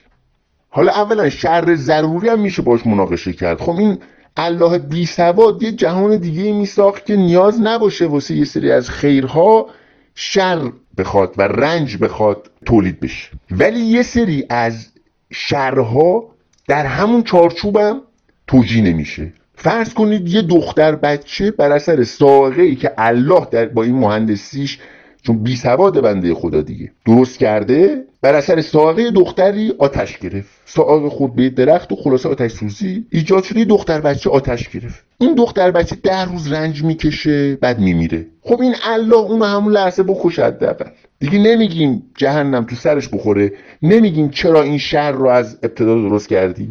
حالا 0.68 0.92
اولا 0.92 1.30
شر 1.30 1.74
ضروری 1.74 2.28
هم 2.28 2.40
میشه 2.40 2.62
باش 2.62 2.86
مناقشه 2.86 3.32
کرد. 3.32 3.60
خب 3.60 3.76
این 3.78 3.98
الله 4.36 4.78
بی 4.78 5.06
سواد 5.06 5.62
یه 5.62 5.72
جهان 5.72 6.16
دیگه 6.16 6.52
می 6.52 6.66
ساخت 6.66 7.06
که 7.06 7.16
نیاز 7.16 7.60
نباشه 7.60 8.06
واسه 8.06 8.34
یه 8.34 8.44
سری 8.44 8.72
از 8.72 8.90
خیرها 8.90 9.66
شر 10.14 10.72
بخواد 10.98 11.34
و 11.38 11.42
رنج 11.42 11.96
بخواد 11.96 12.50
تولید 12.66 13.00
بشه. 13.00 13.28
ولی 13.50 13.80
یه 13.80 14.02
سری 14.02 14.46
از 14.50 14.88
شرها 15.32 16.30
در 16.68 16.86
همون 16.86 17.22
چارچوبم 17.22 18.00
توجیه 18.46 18.82
نمیشه. 18.82 19.32
فرض 19.54 19.94
کنید 19.94 20.28
یه 20.28 20.42
دختر 20.42 20.94
بچه 20.94 21.50
بر 21.50 21.72
اثر 21.72 22.04
ساقه 22.04 22.74
که 22.74 22.92
الله 22.98 23.46
در 23.50 23.66
با 23.66 23.82
این 23.82 23.94
مهندسیش 23.94 24.78
چون 25.26 25.42
بی 25.42 25.56
سواد 25.56 26.00
بنده 26.00 26.34
خدا 26.34 26.62
دیگه. 26.62 26.92
درست 27.06 27.38
کرده؟ 27.38 28.04
بر 28.22 28.34
اثر 28.34 28.60
ساقه 28.60 29.10
دختری 29.10 29.72
آتش 29.78 30.18
گرفت. 30.18 30.50
ساقه 30.66 31.08
خود 31.08 31.34
به 31.34 31.50
درخت 31.50 31.92
و 31.92 31.96
خلاصه 31.96 32.28
آتش 32.28 32.52
سوزی. 32.52 33.06
ایجاد 33.10 33.44
شده 33.44 33.64
دختر 33.64 34.00
بچه 34.00 34.30
آتش 34.30 34.68
گرفت. 34.68 35.04
این 35.18 35.34
دختر 35.34 35.70
بچه 35.70 35.96
ده 35.96 36.24
روز 36.24 36.52
رنج 36.52 36.84
می‌کشه 36.84 37.56
بعد 37.56 37.78
میمیره. 37.78 38.26
خب 38.42 38.60
این 38.60 38.74
الله 38.84 39.16
اون 39.16 39.42
همون 39.42 39.72
لحظه 39.72 40.02
بکشه 40.02 40.44
حداقل. 40.44 40.90
دیگه 41.18 41.38
نمیگیم 41.38 42.02
جهنم 42.16 42.64
تو 42.64 42.76
سرش 42.76 43.08
بخوره. 43.08 43.52
نمیگیم 43.82 44.30
چرا 44.30 44.62
این 44.62 44.78
شر 44.78 45.12
رو 45.12 45.26
از 45.26 45.58
ابتدا 45.62 45.94
درست 45.94 46.28
کردی؟ 46.28 46.68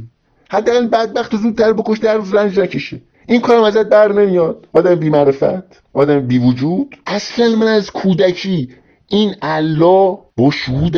حداقل 0.49 0.87
بدبخت 0.87 1.35
زودتر 1.35 1.73
بکش 1.73 1.97
در 1.97 2.17
روز 2.17 2.33
رنج 2.33 2.59
نکشه. 2.59 2.97
این 3.27 3.41
کارم 3.41 3.63
ازت 3.63 3.89
بر 3.89 4.11
نمیاد. 4.11 4.67
آدم 4.73 4.95
بی 4.95 5.09
معرفت 5.09 5.83
آدم 5.93 6.19
بی 6.19 6.39
وجود 6.39 6.95
اصلا 7.07 7.55
من 7.55 7.67
از 7.67 7.91
کودکی 7.91 8.69
این 9.07 9.35
الله 9.41 10.17
با 10.37 10.51
شهود 10.51 10.97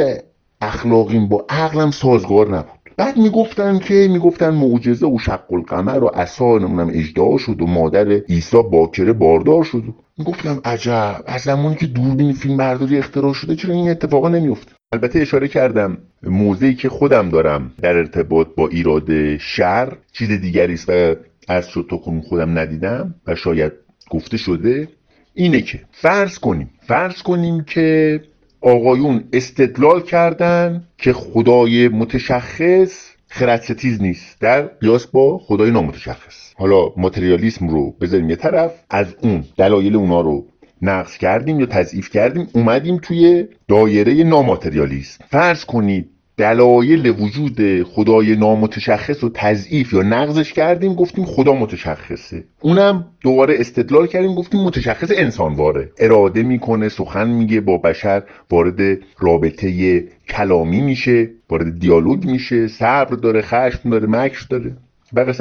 اخلاقیم 0.62 1.28
با 1.28 1.46
عقلم 1.50 1.92
سازگار 1.92 2.58
نبود. 2.58 2.78
بعد 2.98 3.18
می‌گفتن 3.18 3.80
که 3.80 4.08
می‌گفتن 4.12 4.50
معجزه 4.50 5.08
و 5.08 5.20
شق 5.20 5.54
القمر 5.54 6.04
و 6.04 6.08
عصا 6.08 6.58
نمونم 6.58 6.90
اجدا 6.94 7.38
شد 7.38 7.62
و 7.62 7.68
مادر 7.68 8.08
عیسی 8.08 8.64
باکره 8.72 9.14
باردار 9.14 9.64
شد. 9.64 9.84
می‌گفتم 10.18 10.62
عجب 10.66 11.24
از 11.26 11.42
زمانی 11.42 11.76
که 11.76 11.86
دوربین 11.86 12.34
فیلم 12.34 12.58
برداری 12.58 12.98
اختراع 12.98 13.34
شده 13.34 13.56
چرا 13.56 13.74
این 13.74 13.90
اتفاقا 13.90 14.30
نمیفته 14.30 14.72
البته 14.94 15.20
اشاره 15.20 15.48
کردم 15.48 15.98
موضعی 16.24 16.76
که 16.76 16.90
خودم 16.90 17.30
دارم 17.30 17.72
در 17.82 17.96
ارتباط 17.98 18.48
با 18.58 18.68
ایراد 18.68 19.38
شر 19.38 19.98
چیز 20.12 20.32
دیگری 20.32 20.74
است 20.74 20.90
و 20.90 21.16
از 21.48 21.70
شد 21.70 21.88
تا 21.90 21.98
خودم 21.98 22.60
ندیدم 22.60 23.16
و 23.28 23.36
شاید 23.36 23.72
گفته 24.10 24.38
شده 24.38 24.88
اینه 25.34 25.62
که 25.62 25.80
فرض 25.92 26.40
کنیم 26.40 26.70
فرض 26.88 27.22
کنیم 27.22 27.64
که 27.64 28.22
آقایون 28.62 29.24
استدلال 29.34 30.02
کردن 30.02 30.84
که 30.98 31.14
خدای 31.14 31.88
متشخص 31.88 33.10
خردستیز 33.28 34.02
نیست 34.02 34.42
در 34.42 34.62
قیاس 34.62 35.08
با 35.08 35.38
خدای 35.38 35.72
نامتشخص. 35.72 36.54
حالا 36.56 36.94
ماتریالیسم 36.98 37.68
رو 37.68 37.92
بذاریم 37.92 38.30
یه 38.30 38.36
طرف 38.36 38.72
از 38.90 39.16
اون 39.22 39.44
دلایل 39.58 39.96
اونا 39.96 40.22
رو 40.22 40.48
نقص 40.82 41.18
کردیم 41.18 41.60
یا 41.60 41.66
تضعیف 41.66 42.10
کردیم 42.10 42.48
اومدیم 42.54 42.98
توی 42.98 43.48
دایره 43.68 44.24
ناماتریالیسم. 44.24 45.26
فرض 45.30 45.66
کنید 45.66 46.10
دلایل 46.38 47.08
وجود 47.08 47.84
خدای 47.84 48.36
نامتشخص 48.36 49.24
و 49.24 49.30
تضعیف 49.34 49.94
یا 49.94 50.02
نقضش 50.02 50.54
کردیم 50.54 50.94
گفتیم 50.94 51.26
خدا 51.26 51.54
متشخصه. 51.54 52.44
اونم 52.62 53.06
دوباره 53.22 53.56
استدلال 53.60 54.08
کردیم 54.08 54.36
گفتیم 54.36 54.64
متشخص 54.64 55.12
انسانواره. 55.16 55.92
اراده 55.98 56.44
می‌کنه 56.44 56.90
سخن 56.90 57.28
میگه 57.28 57.62
با 57.62 57.78
بشر 57.78 58.24
وارد 58.52 58.98
رابطه 59.20 60.00
کلامی 60.30 60.82
میشه 60.82 61.30
وارد 61.50 61.80
دیالوگ 61.80 62.26
میشه 62.26 62.68
صبر 62.68 63.16
داره 63.16 63.42
خشم 63.42 63.90
داره 63.90 64.08
مکر 64.08 64.46
داره. 64.50 64.78
و 65.14 65.34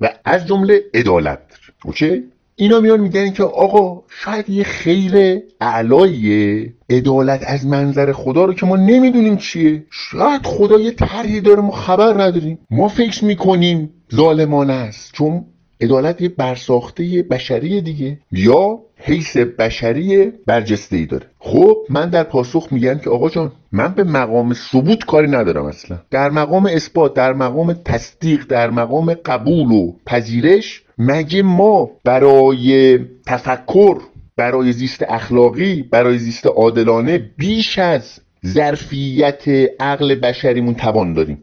و 0.00 0.08
از 0.24 0.46
جمله 0.46 0.80
عدالت. 0.94 1.40
اوکی؟ 1.84 2.22
اینا 2.60 2.80
میان 2.80 3.00
میگن 3.00 3.30
که 3.30 3.42
آقا 3.42 4.02
شاید 4.08 4.50
یه 4.50 4.64
خیر 4.64 5.42
اعلای 5.60 6.66
عدالت 6.90 7.44
از 7.46 7.66
منظر 7.66 8.12
خدا 8.12 8.44
رو 8.44 8.54
که 8.54 8.66
ما 8.66 8.76
نمی‌دونیم 8.76 9.36
چیه. 9.36 9.84
شاید 9.90 10.46
خدا 10.46 10.78
یه 10.78 10.90
طرحی 10.90 11.40
داره 11.40 11.60
ما 11.60 11.70
خبر 11.70 12.22
نداریم. 12.22 12.58
ما 12.70 12.88
فکر 12.88 13.24
می‌کنیم 13.24 13.90
ظالمانه 14.14 14.72
است. 14.72 15.12
چون 15.12 15.44
عدالت 15.80 16.20
یه 16.20 16.28
برساخته 16.28 17.22
بشری 17.30 17.80
دیگه. 17.80 18.18
یا 18.32 18.78
حیث 18.96 19.36
بشری 19.36 20.32
برجسته 20.46 20.96
ای 20.96 21.06
داره. 21.06 21.26
خب 21.38 21.76
من 21.88 22.10
در 22.10 22.22
پاسخ 22.22 22.68
میگم 22.70 22.98
که 22.98 23.10
آقا 23.10 23.28
جان 23.28 23.52
من 23.72 23.88
به 23.88 24.04
مقام 24.04 24.54
ثبوت 24.54 25.04
کاری 25.04 25.28
ندارم 25.28 25.64
اصلا. 25.64 25.98
در 26.10 26.30
مقام 26.30 26.66
اثبات 26.66 27.14
در 27.14 27.32
مقام 27.32 27.72
تصدیق 27.72 28.46
در 28.46 28.70
مقام 28.70 29.14
قبول 29.14 29.70
و 29.70 29.92
پذیرش 30.06 30.82
مگه 30.98 31.42
ما 31.42 31.90
برای 32.04 32.98
تفکر 33.26 33.96
برای 34.36 34.72
زیست 34.72 35.04
اخلاقی 35.08 35.82
برای 35.82 36.18
زیست 36.18 36.46
عادلانه 36.46 37.18
بیش 37.18 37.78
از 37.78 38.20
ظرفیت 38.46 39.48
عقل 39.80 40.14
بشریمون 40.14 40.74
توان 40.74 41.12
داریم 41.12 41.42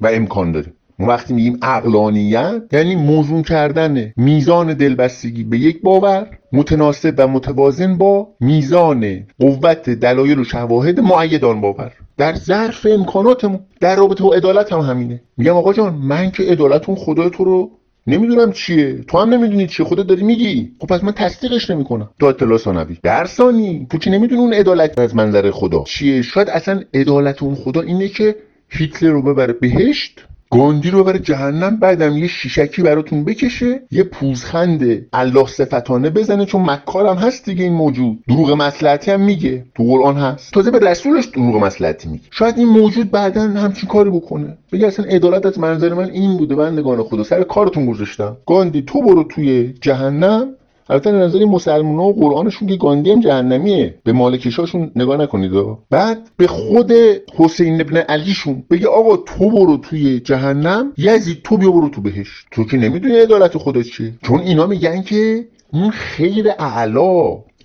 و 0.00 0.06
امکان 0.06 0.52
داریم؟ 0.52 0.72
وقتی 0.98 1.34
میگیم 1.34 1.58
اقلانیت 1.62 2.62
یعنی 2.72 2.96
موزون 2.96 3.42
کردن 3.42 4.12
میزان 4.16 4.74
دلبستگی 4.74 5.44
به 5.44 5.58
یک 5.58 5.82
باور 5.82 6.26
متناسب 6.52 7.14
و 7.18 7.28
متوازن 7.28 7.98
با 7.98 8.28
میزان 8.40 9.26
قوت 9.38 9.90
دلایل 9.90 10.38
و 10.38 10.44
شواهد 10.44 11.00
معیدان 11.00 11.60
باور. 11.60 11.92
در 12.16 12.34
ظرف 12.34 12.86
امکاناتمون 12.90 13.60
در 13.80 13.96
رابطه 13.96 14.24
با 14.24 14.34
عدالت 14.34 14.72
هم 14.72 14.80
همینه. 14.80 15.20
میگم 15.36 15.56
آقا 15.56 15.72
جان 15.72 15.94
من 15.94 16.30
که 16.30 16.42
عدالتون 16.42 16.94
خدای 16.94 17.30
تو 17.30 17.44
رو 17.44 17.70
نمی‌دونم 18.06 18.52
چیه. 18.52 19.04
تو 19.08 19.18
هم 19.18 19.34
نمی‌دونی 19.34 19.66
چیه. 19.66 19.86
خودت 19.86 20.06
داری 20.06 20.22
میگی. 20.22 20.72
خب 20.80 20.86
پس 20.86 21.04
من 21.04 21.12
تصدیقش 21.12 21.70
نمی‌کنم. 21.70 22.10
تو 22.20 22.26
اطلاع 22.26 22.58
ثانوی. 22.58 22.98
در 23.02 23.24
ثانی 23.26 23.86
تو 23.90 23.98
که 23.98 24.10
نمی‌دونی 24.10 24.40
اون 24.40 24.54
عدالت 24.54 24.98
از 24.98 25.16
منظر 25.16 25.50
خدا 25.50 25.84
چیه. 25.84 26.22
شاید 26.22 26.50
اصلا 26.50 26.80
عدالت 26.94 27.42
اون 27.42 27.54
خدا 27.54 27.80
اینه 27.80 28.08
که 28.08 28.36
هیتلر 28.68 29.10
رو 29.10 29.22
ببره. 29.22 29.52
بهشت 29.52 30.24
گاندی 30.54 30.90
رو 30.90 31.04
بره 31.04 31.18
جهنم 31.18 31.76
بعدم 31.76 32.16
یه 32.16 32.26
شیشکی 32.26 32.82
براتون 32.82 33.24
بکشه 33.24 33.82
یه 33.90 34.02
پوزخند 34.02 35.06
الله 35.12 35.46
صفتانه 35.46 36.10
بزنه 36.10 36.44
چون 36.44 36.62
مکارم 36.70 37.16
هست 37.16 37.44
دیگه 37.44 37.64
این 37.64 37.72
موجود. 37.72 38.18
دروغ 38.28 38.50
مسلحتی 38.50 39.10
هم 39.10 39.20
میگه 39.20 39.64
تو 39.74 39.84
قرآن 39.84 40.16
هست. 40.16 40.52
تازه 40.52 40.70
به 40.70 40.78
رسولش 40.78 41.24
دروغ 41.24 41.56
مسلحتی 41.56 42.08
میگه. 42.08 42.24
شاید 42.30 42.58
این 42.58 42.68
موجود 42.68 43.10
بعدا 43.10 43.40
همچین 43.40 43.88
کاری 43.88 44.10
بکنه. 44.10 44.58
بگه 44.72 44.86
اصلا 44.86 45.06
عدالت 45.06 45.46
از 45.46 45.58
منظر 45.58 45.94
من 45.94 46.10
این 46.10 46.36
بوده 46.36 46.54
بندگان 46.54 47.02
خدا. 47.02 47.22
سر 47.22 47.42
کارتون 47.42 47.86
گذاشتم. 47.86 48.36
گاندی 48.46 48.82
تو 48.82 49.02
برو 49.02 49.24
توی 49.24 49.74
جهنم. 49.80 50.54
البته 50.88 51.12
نظر 51.12 51.44
مسلمان 51.44 51.98
و 51.98 52.12
قرآنشون 52.12 52.68
که 52.68 52.76
گاندی 52.76 53.10
هم 53.10 53.20
جهنمیه. 53.20 53.94
به 54.04 54.12
مالکشاشون 54.12 54.90
نگاه 54.96 55.16
نکنید 55.16 55.52
بعد 55.90 56.18
به 56.36 56.46
خود 56.46 56.92
حسین 57.36 57.80
ابن 57.80 57.96
علیشون 57.96 58.64
بگه 58.70 58.88
آقا 58.88 59.16
تو 59.16 59.50
برو 59.50 59.76
توی 59.76 60.20
جهنم 60.20 60.92
یزید 60.98 61.42
تو 61.44 61.56
بیا 61.56 61.70
برو 61.70 61.88
تو 61.88 62.00
بهش 62.00 62.44
تو 62.50 62.64
که 62.64 62.76
نمی‌دونی 62.76 63.14
عدالت 63.14 63.58
خدا 63.58 63.82
چیه. 63.82 64.12
چون 64.22 64.40
اینا 64.40 64.66
میگن 64.66 65.02
که 65.02 65.48
اون 65.72 65.90
خیر 65.90 66.48
اعلا 66.58 67.00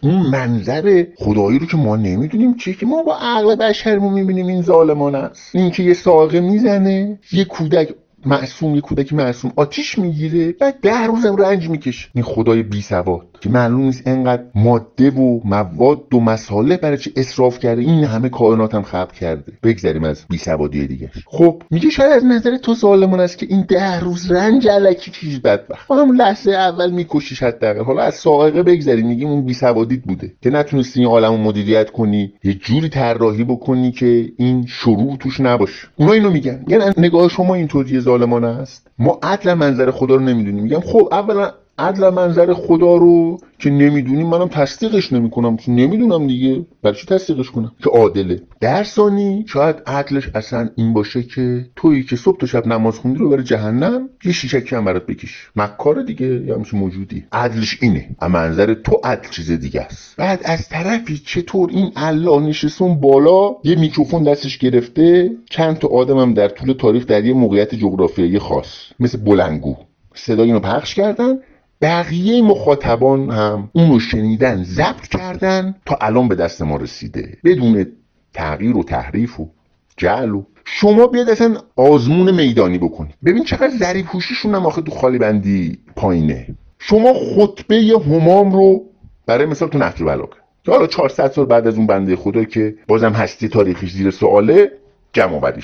اون 0.03 0.25
منظر 0.31 1.05
خدایی 1.17 1.59
رو 1.59 1.65
که 1.65 1.77
ما 1.77 1.95
نمی‌دونیم 1.95 2.55
چیه 2.55 2.73
که 2.73 2.85
ما 2.85 3.03
با 3.03 3.15
عقل 3.21 3.55
بشرمون 3.55 4.13
می‌بینیم 4.13 4.47
این 4.47 4.61
ظالمان 4.61 5.15
است. 5.15 5.55
این 5.55 5.71
که 5.71 5.83
یه 5.83 5.93
ساقه 5.93 6.39
می‌زنه 6.39 7.19
یه 7.31 7.45
کودک 7.45 7.89
معصوم 8.25 8.75
یه 8.75 8.81
کودک 8.81 9.13
معصوم. 9.13 9.51
آتیش 9.55 9.99
می‌گیره 9.99 10.51
بعد 10.51 10.79
ده 10.81 11.05
روزم 11.05 11.35
رنج 11.35 11.69
می‌کشه. 11.69 12.09
این 12.15 12.23
خدای 12.23 12.63
بی 12.63 12.81
سواد. 12.81 13.25
که 13.41 13.49
معلوم 13.49 13.81
نیست 13.81 14.07
انقدر 14.07 14.43
ماده 14.55 15.09
و 15.09 15.39
مواد 15.45 16.13
و 16.13 16.19
مساله 16.19 16.77
برای 16.77 16.97
چه 16.97 17.11
اصراف 17.15 17.59
کرده. 17.59 17.81
این 17.81 18.03
همه 18.03 18.29
کائنات 18.29 18.75
هم 18.75 18.83
خلق 18.83 19.11
کرده. 19.11 19.53
بگذریم 19.63 20.03
از 20.03 20.25
بی 20.29 20.37
سوادی 20.37 20.87
دیگه. 20.87 21.11
خب 21.25 21.63
میگه 21.71 21.89
شاید 21.89 22.11
از 22.11 22.25
نظر 22.25 22.57
تو 22.57 22.75
ظالمان 22.75 23.19
است 23.19 23.37
که 23.37 23.45
این 23.49 23.65
ده 23.67 23.99
روز 23.99 24.31
رنج 24.31 24.67
علکی 24.67 25.11
چیز 25.11 25.41
بدبخت. 25.41 25.91
همون 25.91 26.15
لحظه 26.15 26.51
اول 26.51 26.91
میکشیش 26.91 27.43
حداقل. 27.43 27.83
حالا 27.83 28.01
از 28.01 28.15
سائقه 28.15 28.63
بگذریم 28.63 29.07
میگیم 29.07 29.27
اون 29.27 29.45
بی 29.45 29.53
سوادیت 29.53 30.01
بوده. 30.01 30.33
که 30.41 30.49
نتونستی 30.49 30.99
این 30.99 31.09
عالمو 31.09 31.37
مدیریت 31.37 31.89
کنی 31.89 32.33
یه 32.43 32.53
جوری 32.53 32.89
طراحی 32.89 33.43
بکنی 33.43 33.91
که 33.91 34.31
این 34.37 34.65
شروع 34.65 35.17
توش 35.17 35.39
نباشه. 35.39 35.87
اونا 35.95 36.11
اینو 36.11 36.31
میگن. 36.31 36.65
یعنی 36.67 36.83
نگاه 36.97 37.29
شما 37.29 37.55
اینطوری 37.55 37.99
ظالمانه 38.09 38.47
است؟ 38.47 38.87
ما 38.99 39.19
عدل 39.23 39.53
منظر 39.53 39.91
خدا 39.91 40.15
رو 40.15 40.21
نمی‌دونیم. 40.21 40.63
میگم 40.63 40.79
خب 40.79 41.09
اولا 41.11 41.51
عدل 41.79 42.09
منظر 42.09 42.53
خدا 42.53 42.95
رو 42.95 43.39
که 43.59 43.69
نمی‌دونیم 43.69 44.27
منم 44.27 44.47
تصدیقش 44.47 45.13
نمی‌کنم. 45.13 45.57
چون 45.57 45.75
نمی‌دونم 45.75 46.27
دیگه. 46.27 46.65
برای 46.83 46.97
چی 46.97 47.05
تصدیقش 47.07 47.49
کنم؟ 47.51 47.71
که 47.83 47.89
عادله. 47.89 48.41
در 48.59 48.83
ثانی 48.83 49.45
شاید 49.47 49.75
عدلش 49.87 50.29
اصلا 50.35 50.69
این 50.75 50.93
باشه 50.93 51.23
که 51.23 51.65
تویی 51.75 52.03
که 52.03 52.15
صبح 52.15 52.37
تا 52.37 52.47
شب 52.47 52.67
نماز 52.67 52.99
خوندی 52.99 53.19
رو 53.19 53.29
بره 53.29 53.43
جهنم 53.43 54.09
یه 54.25 54.31
شیشکی 54.31 54.75
هم 54.75 54.85
برات 54.85 55.05
بکش. 55.05 55.49
مکار 55.55 56.03
دیگه 56.03 56.27
یا 56.27 56.55
همچین 56.55 56.79
موجودی. 56.79 57.25
عدلش 57.31 57.77
اینه. 57.81 58.09
اما 58.21 58.39
منظر 58.39 58.73
تو 58.73 59.01
عدل 59.03 59.29
چیز 59.29 59.51
دیگه 59.51 59.81
است. 59.81 60.15
بعد 60.17 60.41
از 60.45 60.69
طرفی 60.69 61.17
چطور 61.17 61.69
این 61.69 61.91
الله 61.95 62.39
نشستون 62.39 62.99
بالا 62.99 63.55
یه 63.63 63.79
میکروفون 63.79 64.23
دستش 64.23 64.57
گرفته 64.57 65.31
چند 65.49 65.77
تا 65.77 65.87
آدمم 65.87 66.33
در 66.33 66.47
طول 66.47 66.73
تاریخ 66.73 67.05
در 67.05 67.25
یه 67.25 67.33
موقعیت 67.33 67.75
جغرافیایی 67.75 68.39
خاص. 68.39 68.91
مثل 68.99 69.17
بلنگو. 69.17 69.75
صدای 70.13 70.45
اینو 70.45 70.59
پخش 70.59 70.95
کردن. 70.95 71.39
بقیه 71.81 72.41
مخاطبان 72.41 73.29
هم 73.29 73.69
اون 73.73 73.91
رو 73.91 73.99
شنیدن 73.99 74.63
ضبط 74.63 75.07
کردن 75.07 75.75
تا 75.85 75.97
الان 76.01 76.27
به 76.27 76.35
دست 76.35 76.61
ما 76.61 76.77
رسیده. 76.77 77.37
بدون 77.43 77.85
تغییر 78.33 78.77
و 78.77 78.83
تحریف 78.83 79.39
و 79.39 79.49
جعل 79.97 80.29
و 80.29 80.43
شما 80.65 81.07
بیاد 81.07 81.29
اصلا 81.29 81.57
آزمون 81.75 82.31
میدانی 82.31 82.77
بکنید. 82.77 83.15
ببین 83.25 83.43
چقدر 83.43 83.77
ذری 83.77 84.03
پوشیشون 84.03 84.55
هم 84.55 84.65
آخه 84.65 84.81
تو 84.81 84.91
خالی 84.91 85.17
بندی 85.17 85.79
پایینه. 85.95 86.47
شما 86.79 87.13
خطبه 87.13 87.75
همام 88.05 88.51
رو 88.51 88.85
برای 89.25 89.45
مثال 89.45 89.69
تو 89.69 89.77
نهج 89.77 90.01
البلاغه 90.01 90.37
که 90.63 90.71
حالا 90.71 90.87
400 90.87 91.31
سال 91.31 91.45
بعد 91.45 91.67
از 91.67 91.77
اون 91.77 91.87
بنده 91.87 92.15
خدا 92.15 92.43
که 92.43 92.75
بازم 92.87 93.11
هستی 93.11 93.47
تاریخیش 93.47 93.91
زیر 93.91 94.11
سواله 94.11 94.71
جمع 95.13 95.35
آوری 95.35 95.61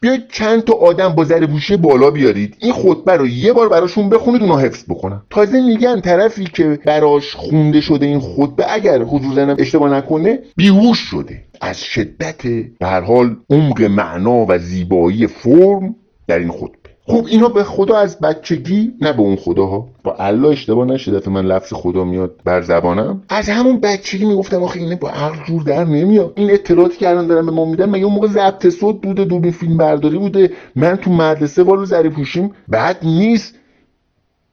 بیاید 0.00 0.28
چند 0.32 0.62
تا 0.62 0.72
آدم 0.72 1.08
با 1.08 1.24
ذره 1.24 1.46
پوشی 1.46 1.76
بالا 1.76 2.10
بیارید. 2.10 2.56
این 2.58 2.72
خطبه 2.72 3.12
رو 3.12 3.26
یه 3.26 3.52
بار 3.52 3.68
براشون 3.68 4.08
بخونید 4.08 4.42
اونا 4.42 4.56
حفظ 4.58 4.84
بکنن. 4.88 5.22
تازه 5.30 5.60
میگن 5.60 6.00
طرفی 6.00 6.44
که 6.44 6.78
براش 6.84 7.34
خونده 7.34 7.80
شده 7.80 8.06
این 8.06 8.20
خطبه 8.20 8.72
اگر 8.72 9.02
حضور 9.02 9.34
زنم 9.34 9.56
اشتباه 9.58 9.90
نکنه 9.90 10.38
بیهوش 10.56 10.98
شده. 10.98 11.44
از 11.60 11.80
شدت 11.80 12.42
به 12.78 12.86
هر 12.86 13.00
حال 13.00 13.36
عمق 13.50 13.82
معنا 13.82 14.46
و 14.48 14.58
زیبایی 14.58 15.26
فرم 15.26 15.94
در 16.26 16.38
این 16.38 16.50
خطبه. 16.50 16.77
خب 17.08 17.26
اینا 17.26 17.48
به 17.48 17.64
خدا 17.64 17.96
از 17.96 18.20
بچگی 18.20 18.92
نه 19.00 19.12
به 19.12 19.20
اون 19.20 19.36
خداها. 19.36 19.88
با 20.04 20.14
الله 20.18 20.48
اشتباه 20.48 20.86
نشه 20.86 21.12
دفعه 21.12 21.32
من 21.32 21.44
لفظ 21.44 21.72
خدا 21.72 22.04
میاد 22.04 22.34
بر 22.44 22.62
زبانم. 22.62 23.22
از 23.28 23.48
همون 23.48 23.80
بچگی 23.80 24.24
می‌گفتم 24.24 24.62
آخه 24.62 24.80
اینه 24.80 24.96
با 24.96 25.10
عقل 25.10 25.44
جور 25.44 25.62
در 25.62 25.84
نمیاد. 25.84 26.32
این 26.36 26.50
اطلاعاتی 26.50 26.96
که 26.96 27.08
الان 27.08 27.26
دارم 27.26 27.46
به 27.46 27.52
ما 27.52 27.64
میدن 27.64 27.90
مگه 27.90 28.04
اون 28.04 28.14
موقع 28.14 28.28
ضبط 28.28 28.68
صوت 28.68 29.00
بوده 29.02 29.24
دوربین 29.24 29.52
فیلم 29.52 29.76
برداری 29.76 30.18
بوده؟ 30.18 30.50
من 30.76 30.96
تو 30.96 31.10
مدرسه 31.10 31.62
والو 31.62 31.84
زری 31.84 32.08
پوشیم. 32.08 32.50
بعد 32.68 32.96
نیست. 33.02 33.54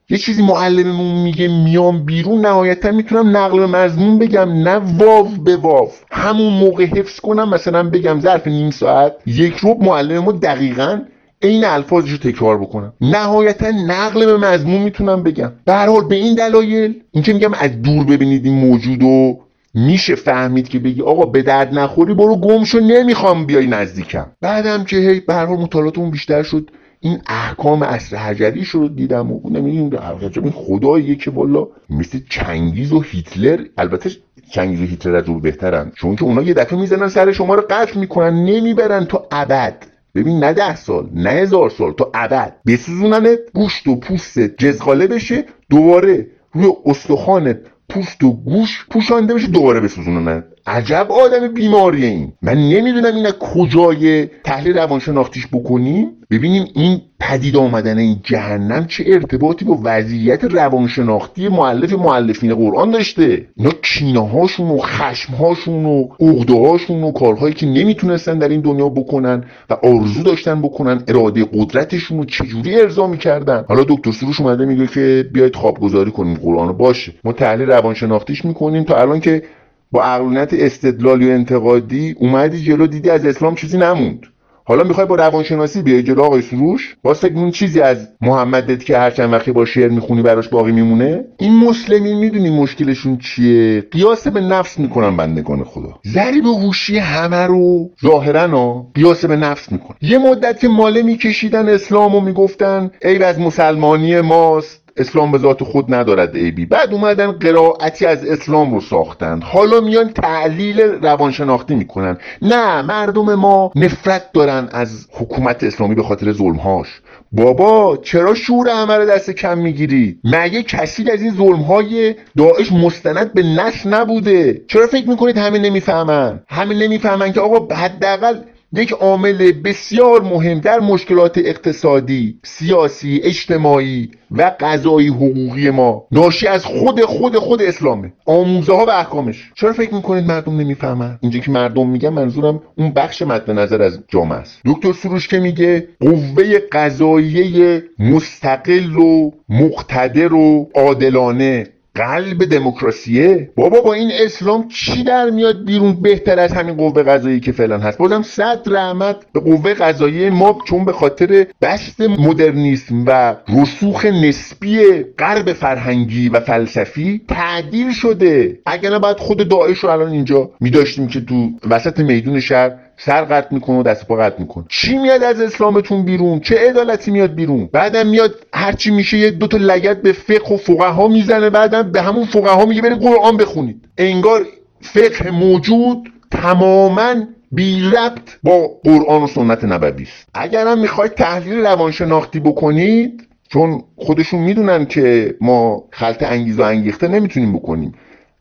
یه 0.10 0.18
چیزی 0.18 0.44
معلممون 0.44 1.24
میگه 1.24 1.48
میام 1.48 2.06
بیرون 2.06 2.46
نهایتا 2.46 2.92
می‌تونم 2.92 3.38
نقل 3.38 3.60
به 3.60 3.68
مضمون 3.68 4.20
بگم. 4.20 4.50
نه 4.50 4.76
واو 4.76 5.28
به 5.44 5.58
واو. 5.58 5.90
همون 6.12 6.54
موقع 6.54 6.86
حفظ 6.86 7.20
کنم 7.20 7.50
مثلا 7.50 7.90
بگم 7.90 8.20
ظرف 8.20 8.48
نیم 8.48 8.72
ساعت 8.72 9.14
یک 9.26 9.56
روب 9.56 9.84
معلم 9.84 10.20
ما 10.20 10.32
دقیقا 10.32 11.02
این 11.46 11.66
الفاظش 11.66 12.12
رو 12.12 12.18
تکرار 12.18 12.58
بکنم. 12.58 12.94
نهایتا 13.02 13.72
نقل 13.88 14.26
به 14.26 14.38
مضمون 14.38 14.82
می‌تونم 14.82 15.24
بگم. 15.24 15.52
به 15.66 15.74
حال 15.74 16.08
به 16.08 16.16
این 16.16 16.36
دلایل 16.36 17.02
اینکه 17.12 17.34
میگم 17.34 17.54
از 17.54 17.82
دور 17.82 18.06
ببینید 18.06 18.46
این 18.46 18.56
موجود 18.56 19.04
و 19.04 19.40
میشه 19.74 20.16
فهمید 20.16 20.70
که 20.70 20.80
بگی 20.80 21.02
آقا 21.02 21.26
به 21.26 21.42
درد 21.42 21.74
نخوری 21.74 22.14
برو 22.14 22.36
گم 22.36 22.64
شو 22.64 22.80
نمی‌خوام 22.80 23.46
بیای 23.46 23.68
نزدیکم. 23.68 24.26
بعدم 24.42 24.84
که 24.84 24.98
هی 24.98 25.20
به 25.20 25.34
هر 25.34 25.46
حال 25.46 25.58
مطالعاتمون 25.58 26.12
بیشتر 26.12 26.44
شد 26.44 26.72
این 27.00 27.20
احکام 27.28 27.82
اصر 27.82 28.18
حجری 28.18 28.68
رو 28.72 28.88
دیدم 28.88 29.32
و 29.32 29.50
نمی‌دونم 29.50 30.20
این 30.36 30.52
خداییه 30.52 31.16
که 31.16 31.32
والا 31.32 31.68
مثل 31.90 32.20
چنگیز 32.30 32.94
و 32.94 33.02
هیتلر. 33.02 33.66
البته 33.78 34.10
چنگیز 34.52 34.82
و 34.82 34.86
هیتلر 34.86 35.16
از 35.16 35.30
او 35.30 35.40
بهترن. 35.40 35.92
چون 35.96 36.16
که 36.16 36.24
اونا 36.24 36.42
یه 36.42 36.54
دفعه 36.54 36.80
می‌زنن 36.80 37.08
سر 37.08 37.32
شما 37.32 37.56
رو 37.56 37.64
قتل 37.70 38.00
می‌کنن 38.00 38.46
نمی‌برن 38.46 39.06
تا 39.06 39.28
ابد. 39.32 39.76
ببین 40.16 40.44
نه 40.44 40.54
ده 40.54 40.76
سال 40.76 41.10
نه 41.14 41.30
هزار 41.30 41.70
سال 41.70 41.94
تا 41.94 42.12
ابد. 42.14 42.56
بسوزوننت 42.68 43.40
گوشت 43.54 43.88
و 43.88 43.96
پوست 43.96 44.40
جزغاله 44.40 45.08
بشه 45.08 45.46
دوباره 45.70 46.28
روی 46.54 46.72
استخوانت 46.86 47.58
پوست 47.90 48.24
و 48.24 48.34
گوش 48.34 48.86
پوشانده 48.92 49.34
بشه 49.34 49.48
دوباره 49.48 49.80
بسوزوننت 49.80 50.44
عجب 50.68 51.08
آدم 51.10 51.54
بیماریه 51.54 52.08
این. 52.08 52.34
من 52.42 52.58
نمی‌دونم 52.58 53.16
این 53.16 53.32
کجای 53.32 54.28
تحلیل 54.44 54.78
روانشناختیش 54.78 55.48
بکنیم. 55.48 56.08
ببینیم 56.32 56.68
این 56.76 57.02
پدید 57.20 57.58
آمدن 57.58 57.98
این 57.98 58.20
جهنم 58.24 58.86
چه 58.86 59.04
ارتباطی 59.08 59.66
با 59.66 59.80
وضعیت 59.84 60.44
روانشناختی 60.44 61.48
معلف 61.48 61.94
معلفین 61.94 62.56
قرآن 62.56 62.92
داشته. 62.92 63.48
اینا 63.56 63.72
کینه 63.84 64.30
هاشون 64.30 64.70
و 64.70 64.78
خشم 64.78 65.34
هاشون 65.34 65.86
و 65.86 66.08
عقده 66.20 66.54
هاشون 66.54 67.04
و 67.04 67.12
کارهایی 67.12 67.54
که 67.54 67.66
نمی‌تونستن 67.66 68.38
در 68.40 68.50
این 68.50 68.62
دنیا 68.62 68.90
بکنن 68.90 69.44
و 69.70 69.74
آرزو 69.74 70.24
داشتن 70.24 70.62
بکنن 70.62 71.04
اراده 71.08 71.46
قدرتشون 71.54 72.18
رو 72.18 72.26
چجوری 72.26 72.82
ارضا 72.82 73.08
می‌کردن. 73.08 73.66
حالا 73.68 73.84
دکتر 73.90 74.12
سروش 74.12 74.42
اومده 74.42 74.66
میگه 74.66 74.88
که 74.88 75.30
بیاید 75.34 75.56
خوابگذاری 75.56 76.12
کنیم 76.12 76.40
قرآن 76.44 76.78
باشه. 76.78 77.14
ما 77.24 77.32
تحلیل 77.32 77.68
روانشناختیش 77.68 78.46
می‌کنیم 78.46 78.84
تا 78.84 78.96
الان 78.96 79.20
که 79.20 79.44
با 79.92 80.04
عقلانیت 80.04 80.54
استدلالی 80.54 81.30
و 81.30 81.32
انتقادی 81.32 82.16
اومدی 82.20 82.64
جلو 82.64 82.88
دیدی 82.88 83.10
از 83.10 83.26
اسلام 83.26 83.56
چیزی 83.56 83.78
نموند. 83.78 84.20
حالا 84.68 84.84
می‌خوای 84.84 85.08
با 85.08 85.16
روانشناسی 85.16 85.82
بیای 85.82 86.04
جلو 86.04 86.22
آقای 86.22 86.42
سروش؟ 86.42 86.96
واسه 87.04 87.32
اون 87.36 87.52
چیزی 87.52 87.82
از 87.82 88.08
محمد 88.22 88.84
که 88.84 88.98
هر 88.98 89.12
چند 89.12 89.34
وقتی 89.34 89.52
با 89.52 89.66
شعر 89.66 89.90
می‌خونی 89.90 90.22
براش 90.22 90.48
باقی 90.48 90.72
میمونه؟ 90.72 91.26
این 91.38 91.56
مسلمین 91.56 92.18
می‌دونی 92.18 92.50
مشکلشون 92.50 93.18
چیه؟ 93.18 93.82
قیاس 93.82 94.28
به 94.28 94.42
نفس 94.42 94.80
می‌کنن 94.80 95.18
بندگان 95.18 95.64
خدا. 95.64 96.00
ضریب 96.08 96.46
هوشی 96.46 96.98
همه 96.98 97.46
رو 97.46 97.90
ظاهرا 98.04 98.88
قیاس 98.94 99.26
به 99.26 99.36
نفس 99.36 99.72
می‌کنن. 99.72 99.98
یه 100.02 100.18
مدت 100.18 100.66
ماله 100.66 101.02
میکشیدن 101.02 101.70
اسلام 101.70 102.16
و 102.16 102.22
می‌گفتن 102.22 102.92
ای 103.02 103.24
از 103.24 103.40
مسلمانی 103.40 104.22
ماست. 104.22 104.85
اسلام 104.98 105.32
به 105.32 105.38
ذات 105.38 105.64
خود 105.64 105.94
ندارد 105.94 106.36
عیبی 106.36 106.66
بعد 106.66 106.94
اومدن 106.94 107.32
قرائتی 107.32 108.06
از 108.06 108.26
اسلام 108.26 108.74
رو 108.74 108.82
ساختند. 108.82 109.44
حالا 109.44 109.82
میان 109.82 110.10
تعلیل 110.10 110.82
روانشناختی 110.82 111.76
می‌کنن. 111.76 112.18
نه 112.42 112.82
مردم 112.82 113.36
ما 113.36 113.72
نفرت 113.76 114.32
دارن 114.34 114.70
از 114.72 115.08
حکومت 115.12 115.64
اسلامی 115.64 115.96
به 115.96 116.04
خاطر 116.04 116.32
ظلمهاش. 116.32 117.02
بابا 117.32 117.98
چرا 117.98 118.34
شور 118.34 118.70
همه 118.70 119.06
دست 119.06 119.32
کم 119.32 119.58
می‌گیری؟ 119.58 120.20
مگه 120.24 120.64
کسی 120.64 121.12
از 121.12 121.22
این 121.22 121.34
ظلمهای 121.34 122.16
داعش 122.38 122.72
مستند 122.72 123.34
به 123.34 123.44
نش 123.44 123.86
نبوده؟ 123.86 124.62
چرا 124.68 124.88
فکر 124.88 125.10
می‌کنید 125.10 125.38
همه 125.38 125.60
نمی‌فهمن؟ 125.60 126.40
همه 126.48 126.76
نمی‌فهمن 126.76 127.34
که 127.34 127.40
آقا 127.40 127.76
حداقل 127.76 128.36
یک 128.78 128.92
عامل 128.92 129.52
بسیار 129.52 130.22
مهم 130.22 130.60
در 130.60 130.80
مشکلات 130.80 131.38
اقتصادی 131.38 132.40
سیاسی 132.44 133.22
اجتماعی 133.24 134.12
و 134.32 134.52
قضایی 134.60 135.08
حقوقی 135.08 135.70
ما. 135.70 136.08
ناشی 136.12 136.48
از 136.48 136.66
خود 136.66 137.02
خود 137.02 137.36
خود 137.36 137.62
اسلامه. 137.62 138.14
آموزه 138.26 138.74
ها 138.74 138.86
و 138.86 138.90
احکامش. 138.90 139.52
چرا 139.56 139.74
فکر 139.74 139.94
می‌کنید 139.94 140.26
مردم 140.26 140.58
نمی‌فهمن؟ 140.58 141.18
اینجا 141.22 141.40
که 141.40 141.52
مردم 141.52 141.90
میگن 141.90 142.10
منظورم 142.10 142.62
اون 142.78 142.92
بخش 142.92 143.22
مد 143.22 143.52
نظر 143.52 143.82
از 143.82 144.00
جامعه 144.08 144.38
است. 144.38 144.62
دکتر 144.66 144.94
سروش 144.94 145.28
که 145.28 145.40
میگه 145.40 145.88
قوه 146.00 146.60
قضاییه 146.72 147.84
مستقل 148.00 148.96
و 148.96 149.32
مقتدر 149.50 150.34
و 150.34 150.70
عادلانه. 150.76 151.68
قلب 151.96 152.46
دموکراسیه؟ 152.46 153.50
بابا 153.56 153.82
با 153.82 153.94
این 153.94 154.12
اسلام 154.14 154.68
چی 154.68 155.04
در 155.04 155.30
میاد 155.30 155.66
بیرون؟ 155.66 156.02
بهتر 156.02 156.40
از 156.40 156.54
همین 156.54 156.76
قوه 156.76 157.04
قضایی 157.04 157.40
که 157.40 157.52
فعلا 157.52 157.78
هست. 157.78 157.98
بازم 157.98 158.22
صد 158.22 158.62
رحمت 158.66 159.16
به 159.34 159.40
قوه 159.40 159.74
قضایی 159.74 160.30
ما 160.30 160.60
چون 160.66 160.86
به 160.86 160.94
خاطر 160.94 161.48
بست 161.62 162.02
مدرنیسم 162.02 163.04
و 163.08 163.36
رسوخ 163.50 164.06
نسبی 164.06 164.80
غرب 165.20 165.54
فرهنگی 165.54 166.30
و 166.30 166.40
فلسفی 166.40 167.22
تعدیل 167.28 167.92
شده. 167.92 168.60
اگر 168.66 168.90
نه 168.90 169.00
باید 169.00 169.18
خود 169.18 169.50
داعش 169.50 169.80
رو 169.80 169.90
الان 169.90 170.12
اینجا 170.12 170.52
میداشتیم 170.60 171.08
که 171.08 171.22
تو 171.22 171.50
وسط 171.70 172.00
میدون 172.00 172.40
شهر 172.40 172.85
سر 172.98 173.22
قطع 173.22 173.48
می‌کنه 173.54 173.80
و 173.80 173.84
دست 173.84 174.08
پا 174.08 174.16
قطع 174.16 174.40
می‌کنه. 174.40 174.66
چی 174.70 174.98
میاد 174.98 175.24
از 175.24 175.42
اسلامتون 175.42 176.06
بیرون؟ 176.06 176.40
چه 176.40 176.70
عدالتی 176.70 177.12
میاد 177.12 177.36
بیرون؟ 177.36 177.70
بعدم 177.72 178.08
میاد 178.08 178.36
هرچی 178.54 178.92
میشه 178.92 179.18
یه 179.18 179.32
دوتا 179.32 179.58
لگت 179.58 180.02
به 180.02 180.12
فقه 180.12 180.54
و 180.54 180.58
فقها 180.58 181.08
می‌زنه 181.08 181.50
بعدم 181.50 181.92
به 181.92 182.02
همون 182.02 182.26
فقها 182.26 182.66
میگه 182.66 182.82
برید 182.82 183.00
قرآن 183.00 183.38
بخونید. 183.38 183.88
انگار 183.98 184.46
فقه 184.82 185.32
موجود 185.32 186.12
تماما 186.32 187.16
بی 187.52 187.82
ربط 187.82 188.30
با 188.44 188.68
قرآن 188.84 189.24
و 189.24 189.28
سنت 189.28 189.64
نبوی 189.64 190.04
است. 190.04 190.28
اگر 190.34 190.68
هم 190.68 190.80
می‌خواید 190.80 191.14
تحلیل 191.14 191.60
روانشناختی 191.60 192.40
بکنید 192.40 193.28
چون 193.50 193.84
خودشون 193.96 194.40
می‌دونن 194.40 194.86
که 194.86 195.36
ما 195.42 195.84
خلط 195.92 196.24
انگیز 196.24 196.60
و 196.60 196.62
انگیخته 196.62 197.08
نمی‌تونیم 197.08 197.54
بکنیم. 197.54 197.94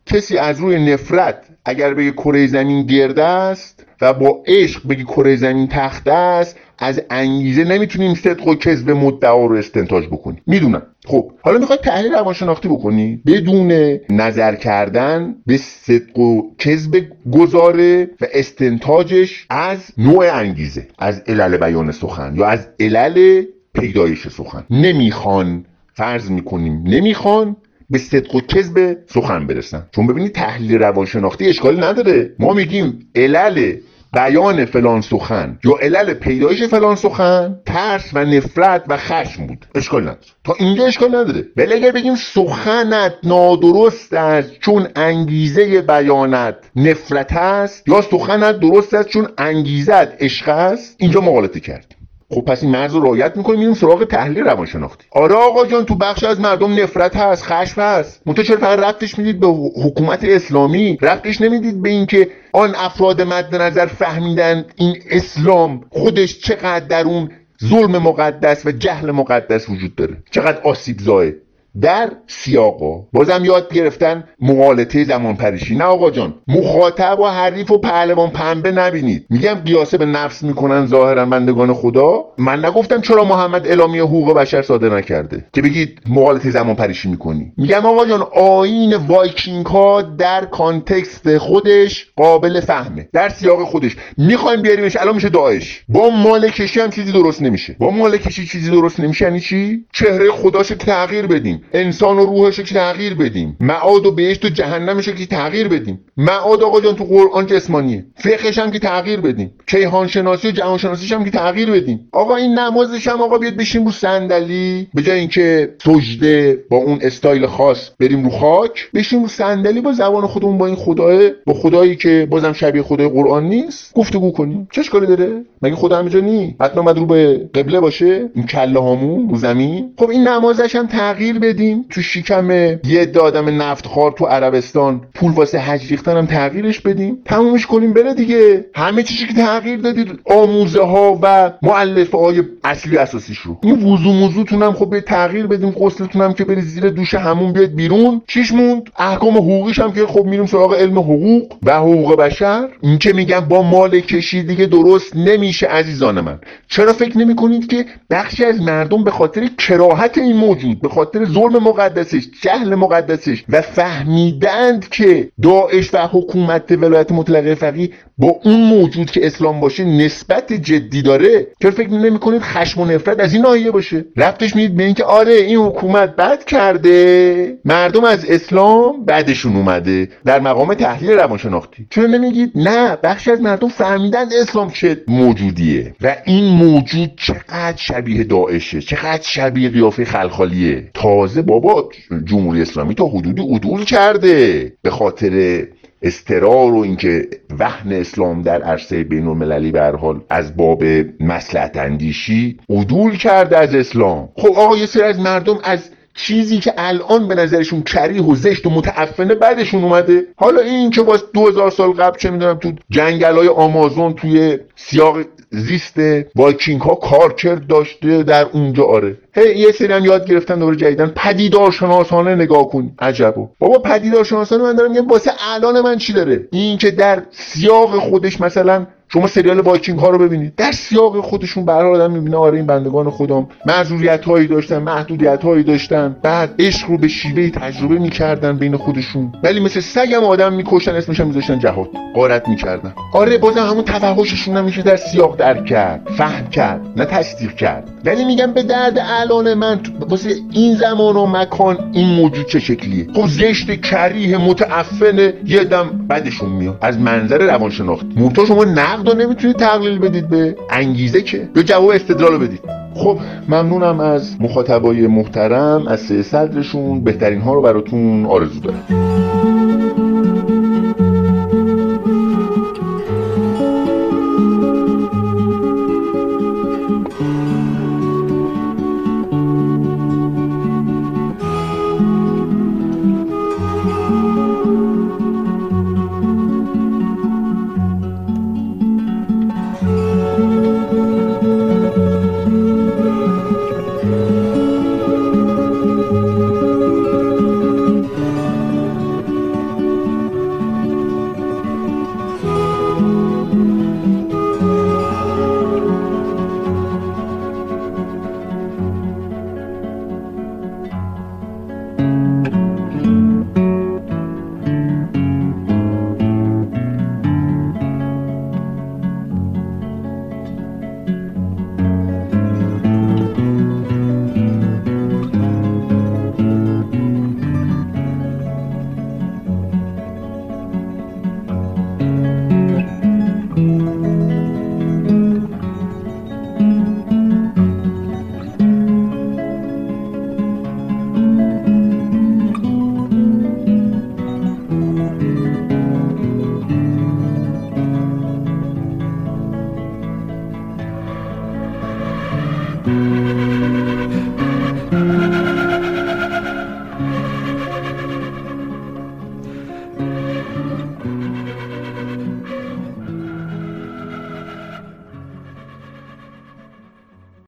کسی 0.06 0.38
از 0.38 0.60
روی 0.60 0.92
نفرت 0.92 1.44
اگر 1.64 1.94
بگه 1.94 2.10
کره 2.10 2.46
زمین 2.46 2.86
گرده 2.86 3.24
است 3.24 3.86
و 4.00 4.12
با 4.12 4.42
عشق 4.46 4.88
بگی 4.88 5.04
کره 5.04 5.36
زمین 5.36 5.68
تخته 5.68 6.12
است 6.12 6.58
از 6.78 7.02
انگیزه 7.10 7.64
نمی‌تونیم 7.64 8.14
صدق 8.14 8.48
و 8.48 8.54
کذب 8.54 8.90
مدعا 8.90 9.46
رو 9.46 9.56
استنتاج 9.56 10.06
بکنیم. 10.06 10.42
می‌دونم. 10.46 10.82
خب 11.06 11.32
حالا 11.42 11.58
می‌خواد 11.58 11.80
تحلیل 11.80 12.12
روانشناختی 12.12 12.68
بکنی؟ 12.68 13.22
بدون 13.26 13.98
نظر 14.10 14.54
کردن 14.54 15.34
به 15.46 15.56
صدق 15.56 16.18
و 16.18 16.42
کذب 16.58 17.02
گذاره 17.32 18.10
و 18.20 18.26
استنتاجش 18.34 19.46
از 19.50 19.78
نوع 19.98 20.34
انگیزه 20.34 20.88
از 20.98 21.22
علل 21.26 21.56
بیان 21.56 21.92
سخن 21.92 22.34
یا 22.36 22.46
از 22.46 22.68
علل 22.80 23.42
پیدایش 23.74 24.28
سخن. 24.28 24.64
نمی‌خوان 24.70 25.64
فرض 25.94 26.30
می‌کنیم 26.30 26.82
نمی‌خوان 26.86 27.56
به 27.90 27.98
صدق 27.98 28.34
و 28.34 28.40
کذب 28.40 28.96
سخن 29.06 29.46
برسن. 29.46 29.86
چون 29.94 30.06
ببینید 30.06 30.32
تحلیل 30.32 30.78
روانشناختی 30.78 31.48
اشکالی 31.48 31.80
نداره. 31.80 32.34
ما 32.38 32.52
میگیم 32.52 33.08
علل 33.14 33.76
بیان 34.14 34.64
فلان 34.64 35.00
سخن 35.00 35.58
یا 35.64 35.76
علل 35.82 36.14
پیدایش 36.14 36.62
فلان 36.62 36.96
سخن 36.96 37.60
ترس 37.66 38.10
و 38.12 38.24
نفرت 38.24 38.84
و 38.88 38.96
خشم 38.96 39.46
بود. 39.46 39.66
اشکال 39.74 40.02
نداره. 40.02 40.18
تا 40.44 40.54
اینجا 40.58 40.86
اشکال 40.86 41.08
نداره. 41.08 41.46
ولی 41.56 41.72
اگر 41.72 41.90
بگیم 41.90 42.14
سخنت 42.14 43.14
نادرست 43.24 44.12
است 44.12 44.60
چون 44.60 44.88
انگیزه 44.96 45.82
بیانت 45.82 46.56
نفرت 46.76 47.32
است 47.32 47.88
یا 47.88 48.00
سخنت 48.00 48.60
درست 48.60 48.94
است 48.94 49.08
چون 49.08 49.28
انگیزت 49.38 50.22
عشق 50.22 50.48
است 50.48 50.96
اینجا 50.98 51.20
مغالطه 51.20 51.60
کردیم 51.60 51.93
خب 52.34 52.40
پس 52.40 52.62
این 52.62 52.72
مرز 52.72 52.94
رو 52.94 53.02
رعایت 53.02 53.36
می‌کنیم 53.36 53.58
میریم 53.58 53.74
سراغ 53.74 54.04
تحلیل 54.04 54.44
روانشناختی. 54.44 55.04
آره 55.10 55.34
آقا 55.34 55.66
جان 55.66 55.84
تو 55.84 55.94
بخش 55.94 56.24
از 56.24 56.40
مردم 56.40 56.82
نفرت 56.82 57.16
هست 57.16 57.44
خشم 57.44 57.80
هست. 57.80 58.22
منتها 58.26 58.44
چرا 58.44 58.56
فقط 58.56 58.78
ربطش 58.78 59.18
می‌دید 59.18 59.40
به 59.40 59.46
حکومت 59.84 60.24
اسلامی؟ 60.24 60.98
ربطش 61.02 61.40
نمی‌دید 61.40 61.82
به 61.82 61.88
اینکه 61.88 62.30
آن 62.52 62.74
افراد 62.74 63.22
مد 63.22 63.54
نظر 63.54 63.86
فهمیدن 63.86 64.64
این 64.76 64.96
اسلام 65.10 65.84
خودش 65.90 66.38
چقدر 66.40 66.86
در 66.86 67.04
اون 67.04 67.30
ظلم 67.64 67.98
مقدس 67.98 68.66
و 68.66 68.72
جهل 68.72 69.10
مقدس 69.10 69.68
وجود 69.68 69.94
داره؟ 69.94 70.16
چقدر 70.30 70.60
آسیب 70.60 70.98
زایه؟ 71.00 71.36
در 71.80 72.10
سیاقا 72.26 73.06
بازم 73.12 73.44
یاد 73.44 73.72
گرفتن 73.72 74.24
مغالطه 74.40 75.04
زمان 75.04 75.36
پریشی 75.36 75.74
نه 75.74 75.84
آقا 75.84 76.10
جان 76.10 76.34
مخاطب 76.48 77.20
و 77.20 77.24
حریف 77.26 77.70
و 77.70 77.78
پهلوان 77.78 78.30
پنبه 78.30 78.72
نبینید. 78.72 79.26
میگم 79.30 79.54
قیاس 79.54 79.98
به 79.98 80.06
نفس 80.06 80.42
می‌کنن 80.42 80.86
ظاهرا 80.86 81.26
بندگان 81.26 81.74
خدا. 81.74 82.24
من 82.38 82.64
نگفتم 82.64 83.00
چرا 83.00 83.24
محمد 83.24 83.66
اعلامیه 83.66 84.02
حقوق 84.02 84.32
بشر 84.32 84.62
صادر 84.62 84.96
نکرده. 84.96 85.44
که 85.52 85.62
بگید 85.62 86.00
مغالطه 86.08 86.50
زمان 86.50 86.74
پریشی 86.74 87.08
می‌کنی. 87.08 87.52
میگم 87.56 87.86
آقا 87.86 88.06
جان 88.06 88.26
آیین 88.34 88.94
وایکینگ 88.94 89.66
ها 89.66 90.02
در 90.02 90.44
context 90.44 91.38
خودش 91.38 92.06
قابل 92.16 92.60
فهمه. 92.60 93.08
در 93.12 93.28
سیاق 93.28 93.64
خودش. 93.64 93.96
می‌خوایم 94.18 94.62
بیاریمش 94.62 94.96
الان 94.96 95.14
میشه 95.14 95.28
داعش. 95.28 95.84
با 95.88 96.10
مال 96.10 96.48
کشی 96.48 96.80
هم 96.80 96.90
چیزی 96.90 97.12
درست 97.12 97.42
نمیشه. 97.42 97.76
با 97.78 97.90
مال 97.90 98.16
کشی 98.16 98.46
چیزی 98.46 98.70
درست 98.70 99.00
نمیشه 99.00 99.24
یعنی 99.24 99.40
چی؟ 99.40 99.84
چهره 99.92 100.30
خداش 100.30 100.68
تغییر 100.68 101.26
بدیم. 101.26 101.63
انسان 101.72 102.18
و 102.18 102.24
روحش 102.24 102.60
که 102.60 102.74
تغییر 102.74 103.14
بدیم. 103.14 103.56
معاد 103.60 104.06
و 104.06 104.10
بهشت 104.10 104.44
و 104.44 104.48
جهنمش 104.48 105.08
که 105.08 105.26
تغییر 105.26 105.68
بدیم. 105.68 106.04
معاد 106.16 106.62
آقا 106.62 106.80
جان 106.80 106.96
تو 106.96 107.04
قرآن 107.04 107.46
جسمانیه 107.46 108.06
فقهش 108.16 108.58
هم 108.58 108.70
که 108.70 108.78
تغییر 108.78 109.20
بدیم. 109.20 109.50
کیهان 109.66 110.06
شناسی 110.06 110.48
و 110.48 110.50
جهان 110.50 110.78
شناسیش 110.78 111.12
هم 111.12 111.24
که 111.24 111.30
تغییر 111.30 111.70
بدیم. 111.70 112.08
آقا 112.12 112.36
این 112.36 112.58
نمازش 112.58 113.08
هم 113.08 113.22
آقا 113.22 113.38
بیاد 113.38 113.54
بشیم 113.54 113.84
رو 113.84 113.90
صندلی. 113.90 114.88
به 114.94 115.02
جای 115.02 115.18
اینکه 115.18 115.74
سجده 115.84 116.64
با 116.70 116.76
اون 116.76 116.98
استایل 117.02 117.46
خاص 117.46 117.90
بریم 118.00 118.24
رو 118.24 118.30
خاک 118.30 118.90
بشیم 118.94 119.22
رو 119.22 119.28
صندلی 119.28 119.80
با 119.80 119.92
زبان 119.92 120.26
خودمون 120.26 120.58
با 120.58 120.66
این 120.66 120.76
خداه 120.76 121.30
با 121.46 121.54
خدایی 121.54 121.96
که 121.96 122.26
بازم 122.30 122.52
شبیه 122.52 122.82
خدای 122.82 123.08
قرآن 123.08 123.44
نیست. 123.44 123.94
گفتگو 123.94 124.32
کنیم. 124.32 124.68
چه 124.72 124.80
اشکالی 124.80 125.06
داره؟ 125.06 125.44
مگه 125.62 125.76
خدا 125.76 125.98
همینجا 125.98 126.20
نی 126.20 126.56
حتما 126.60 126.90
رو 126.90 127.06
به 127.06 127.48
قبله 127.54 127.80
باشه. 127.80 128.30
این 128.34 128.46
کله 128.46 128.80
هامون 128.80 129.28
رو 129.28 129.36
زمین. 129.36 129.90
خب 129.98 130.10
این 130.10 130.28
نمازش 130.28 130.76
هم 130.76 130.86
تغییر 130.86 131.38
بدیم 131.54 131.84
تو 131.90 132.02
شکم 132.02 132.50
یه 132.84 133.12
آدم 133.22 133.62
نفتخوار 133.62 134.12
تو 134.12 134.26
عربستان 134.26 135.00
پول 135.14 135.32
واسه 135.32 135.58
حج 135.58 135.90
ریختن 135.90 136.16
هم 136.16 136.26
تغییرش 136.26 136.80
بدیم. 136.80 137.18
تمومش 137.24 137.66
کنیم 137.66 137.92
بره 137.92 138.14
دیگه. 138.14 138.64
همه 138.74 139.02
چیزی 139.02 139.26
که 139.26 139.34
تغییر 139.34 139.80
دادید 139.80 140.20
آموزه 140.24 140.82
ها 140.82 141.18
و 141.22 141.52
معلفه 141.62 142.18
های 142.18 142.42
اصلی 142.64 142.96
اساسیش 142.96 143.38
رو 143.38 143.58
این 143.62 143.82
وضو 143.82 144.12
موضوعتون 144.12 144.62
هم 144.62 144.72
خب 144.72 144.90
به 144.90 145.00
تغییر 145.00 145.46
بدیم 145.46 145.70
غسلتون 145.70 146.22
هم 146.22 146.32
که 146.32 146.44
برید 146.44 146.64
زیر 146.64 146.90
دوش 146.90 147.14
همون 147.14 147.52
بیاد 147.52 147.70
بیرون. 147.70 148.22
چیش 148.26 148.52
موند؟ 148.52 148.90
احکام 148.98 149.36
حقوقیش 149.36 149.78
هم 149.78 149.92
که 149.92 150.06
خب 150.06 150.24
میریم 150.24 150.46
سراغ 150.46 150.74
علم 150.74 150.98
حقوق 150.98 151.52
و 151.62 151.76
حقوق 151.76 152.16
بشر. 152.16 152.68
این 152.80 152.98
که 152.98 153.12
میگم 153.12 153.40
با 153.40 153.62
مال 153.62 154.00
کشی 154.00 154.42
دیگه 154.42 154.66
درست 154.66 155.16
نمیشه 155.16 155.66
عزیزان 155.66 156.20
من. 156.20 156.38
چرا 156.68 156.92
فکر 156.92 157.18
نمی 157.18 157.36
کنید 157.36 157.66
که 157.66 157.84
بخشی 158.10 158.44
از 158.44 158.60
مردم 158.60 159.04
به 159.04 159.10
خاطر 159.10 159.48
کراهت 159.58 160.18
این 160.18 160.36
موجود 160.36 160.80
به 160.80 160.88
خاطر 160.88 161.24
ظلم 161.44 161.62
مقدسش 161.62 162.28
جهل 162.42 162.74
مقدسش 162.74 163.44
و 163.48 163.60
فهمیدند 163.60 164.88
که 164.88 165.28
داعش 165.42 165.94
و 165.94 165.98
حکومت 165.98 166.72
ولایت 166.72 167.12
مطلقه 167.12 167.54
فقیه 167.54 167.90
با 168.18 168.40
اون 168.44 168.60
موجود 168.60 169.10
که 169.10 169.26
اسلام 169.26 169.60
باشه 169.60 169.84
نسبت 169.84 170.52
جدی 170.52 171.02
داره. 171.02 171.46
چرا 171.62 171.70
فکر 171.70 171.90
نمی 171.90 172.18
کنید 172.18 172.42
خشم 172.42 172.80
و 172.80 172.84
نفرت 172.84 173.20
از 173.20 173.32
این 173.32 173.42
ناحیه 173.42 173.70
باشه؟ 173.70 174.04
رفتش 174.16 174.56
می‌دید 174.56 174.76
به 174.76 174.84
اینکه 174.84 175.04
آره 175.04 175.32
این 175.32 175.56
حکومت 175.56 176.16
بد 176.16 176.44
کرده. 176.44 177.58
مردم 177.64 178.04
از 178.04 178.24
اسلام 178.24 179.04
بعدشون 179.04 179.56
اومده 179.56 180.08
در 180.24 180.40
مقام 180.40 180.74
تحلیل 180.74 181.10
روانشناختی. 181.10 181.86
چرا 181.90 182.06
نمیگید؟ 182.06 182.52
نه 182.54 182.96
بخشی 183.02 183.30
از 183.30 183.40
مردم 183.40 183.68
فهمیدن 183.68 184.26
اسلام 184.40 184.70
چه 184.70 185.02
موجودیه 185.08 185.94
و 186.00 186.16
این 186.24 186.44
موجود 186.44 187.10
چقدر 187.16 187.76
شبیه 187.76 188.24
داعشه 188.24 188.80
چقدر 188.80 189.22
شبیه 189.22 189.68
قیافه 189.68 190.04
خلخالیه. 190.04 190.90
تازه 191.24 191.42
بابا 191.42 191.88
جمهوری 192.24 192.62
اسلامی 192.62 192.94
تا 192.94 193.06
حدودی 193.06 193.42
عدول 193.42 193.84
کرده. 193.84 194.72
به 194.82 194.90
خاطر 194.90 195.64
استرار 196.02 196.74
و 196.74 196.78
اینکه 196.78 197.28
وهن 197.58 197.92
اسلام 197.92 198.42
در 198.42 198.62
عرصه 198.62 199.04
بین 199.04 199.26
المللی 199.26 199.70
به 199.70 199.80
حال 200.00 200.20
از 200.30 200.56
باب 200.56 200.84
مسلحت 201.20 201.76
اندیشی 201.76 202.58
عدول 202.70 203.16
کرده 203.16 203.58
از 203.58 203.74
اسلام. 203.74 204.28
خب 204.36 204.52
آقا 204.56 204.76
یه 204.76 204.86
سری 204.86 205.02
از 205.02 205.20
مردم 205.20 205.58
از 205.64 205.90
چیزی 206.14 206.58
که 206.58 206.72
الان 206.78 207.28
به 207.28 207.34
نظرشون 207.34 207.82
کریه 207.82 208.22
و 208.22 208.34
زشت 208.34 208.66
و 208.66 208.70
متعفنه 208.70 209.34
بعدشون 209.34 209.84
اومده. 209.84 210.22
حالا 210.36 210.60
این 210.60 210.90
که 210.90 211.02
باز 211.02 211.24
دو 211.34 211.48
هزار 211.48 211.70
سال 211.70 211.90
قبل 211.92 212.18
چه 212.18 212.30
می‌دونم 212.30 212.54
تو 212.54 212.72
جنگل 212.90 213.36
های 213.36 213.48
آمازون 213.48 214.12
توی 214.12 214.58
سیاق 214.76 215.16
زیست 215.54 216.00
وایکینگ 216.36 216.80
ها 216.80 216.94
کارکرد 216.94 217.66
داشته 217.66 218.22
در 218.22 218.46
اونجا 218.52 218.84
آره. 218.84 219.16
هی 219.34 219.58
یه 219.58 219.72
سری 219.72 219.92
هم 219.92 220.04
یاد 220.04 220.26
گرفتن 220.26 220.58
دوباره 220.58 220.76
جدیداً. 220.76 221.12
پدیدار 221.16 221.70
شناسانه 221.70 222.34
نگاه 222.34 222.68
کن. 222.68 222.92
عجبو. 222.98 223.48
بابا 223.58 223.78
پدیدار 223.78 224.24
شناسانه 224.24 224.62
من 224.62 224.76
دارم 224.76 224.90
میگم 224.90 225.08
واسه 225.08 225.30
الان 225.54 225.80
من 225.80 225.98
چی 225.98 226.12
داره؟ 226.12 226.48
این 226.52 226.78
که 226.78 226.90
در 226.90 227.22
سیاق 227.30 227.98
خودش 227.98 228.40
مثلا 228.40 228.86
شما 229.14 229.26
سریال 229.26 229.60
وایکینگ 229.60 229.98
ها 229.98 230.10
رو 230.10 230.18
ببینید. 230.18 230.54
در 230.56 230.72
سیاق 230.72 231.20
خودشون 231.20 231.64
به 231.64 231.72
آدم 231.72 232.10
می‌بینه 232.10 232.36
آره 232.36 232.56
این 232.56 232.66
بندگان 232.66 233.10
خدام 233.10 233.46
معذوریت 233.66 234.24
هایی 234.24 234.46
داشتن 234.46 234.78
محدودیت 234.78 235.44
هایی 235.44 235.62
داشتن. 235.62 236.16
بعد 236.22 236.54
عشق 236.58 236.88
رو 236.88 236.98
به 236.98 237.08
شیوه 237.08 237.50
تجربه 237.50 237.98
می‌کردن 237.98 238.58
بین 238.58 238.76
خودشون. 238.76 239.32
ولی 239.42 239.60
مثل 239.60 239.80
سگم 239.80 240.24
آدم 240.24 240.52
می‌کشن 240.52 240.94
اسمش 240.94 241.20
هم 241.20 241.26
میذاشتن 241.26 241.58
جهاد. 241.58 241.88
قارت 242.14 242.48
می‌کردن. 242.48 242.94
آره 243.12 243.38
بازم 243.38 243.66
همون 243.66 243.84
توحششون 243.84 244.56
نمیشه 244.56 244.82
در 244.82 244.96
سیاق 244.96 245.36
درک 245.36 245.64
کرد 245.64 246.08
فهم 246.16 246.46
کرد 246.46 246.80
نه 246.96 247.04
تصدیق 247.04 247.54
کرد. 247.54 247.90
ولی 248.04 248.24
میگم 248.24 248.52
به 248.52 248.62
درد 248.62 248.98
الان 249.20 249.54
من 249.54 249.80
واسه 250.08 250.30
این 250.52 250.74
زمان 250.74 251.16
و 251.16 251.26
مکان 251.26 251.78
این 251.92 252.06
موجود 252.06 252.46
چه 252.46 252.58
شکلیه؟ 252.58 253.06
خب 253.14 253.26
زشت 253.26 253.80
کریه 253.80 254.38
متعفن 254.38 255.32
یه 255.46 255.64
دم 255.64 256.06
بدشون 256.10 256.50
میاد. 256.50 256.78
از 256.80 256.98
منظر 256.98 257.38
روانشناختی 257.38 258.08
مورتا 258.16 258.44
شما 258.44 258.64
نقد 258.64 259.03
رو 259.06 259.14
نمی‌تونید 259.14 259.56
تقلیل 259.56 259.98
بدید 259.98 260.28
به 260.28 260.56
انگیزه 260.70 261.22
که 261.22 261.48
به 261.54 261.62
جواب 261.62 261.88
استدلال 261.88 262.38
بدید. 262.38 262.60
خب 262.94 263.18
ممنونم 263.48 264.00
از 264.00 264.36
مخاطبای 264.40 265.06
محترم 265.06 265.88
از 265.88 266.00
سه 266.00 266.22
صدرشون. 266.22 267.00
بهترین 267.00 267.40
ها 267.40 267.54
رو 267.54 267.62
براتون 267.62 268.26
آرزو 268.26 268.60
دارم. 268.60 268.84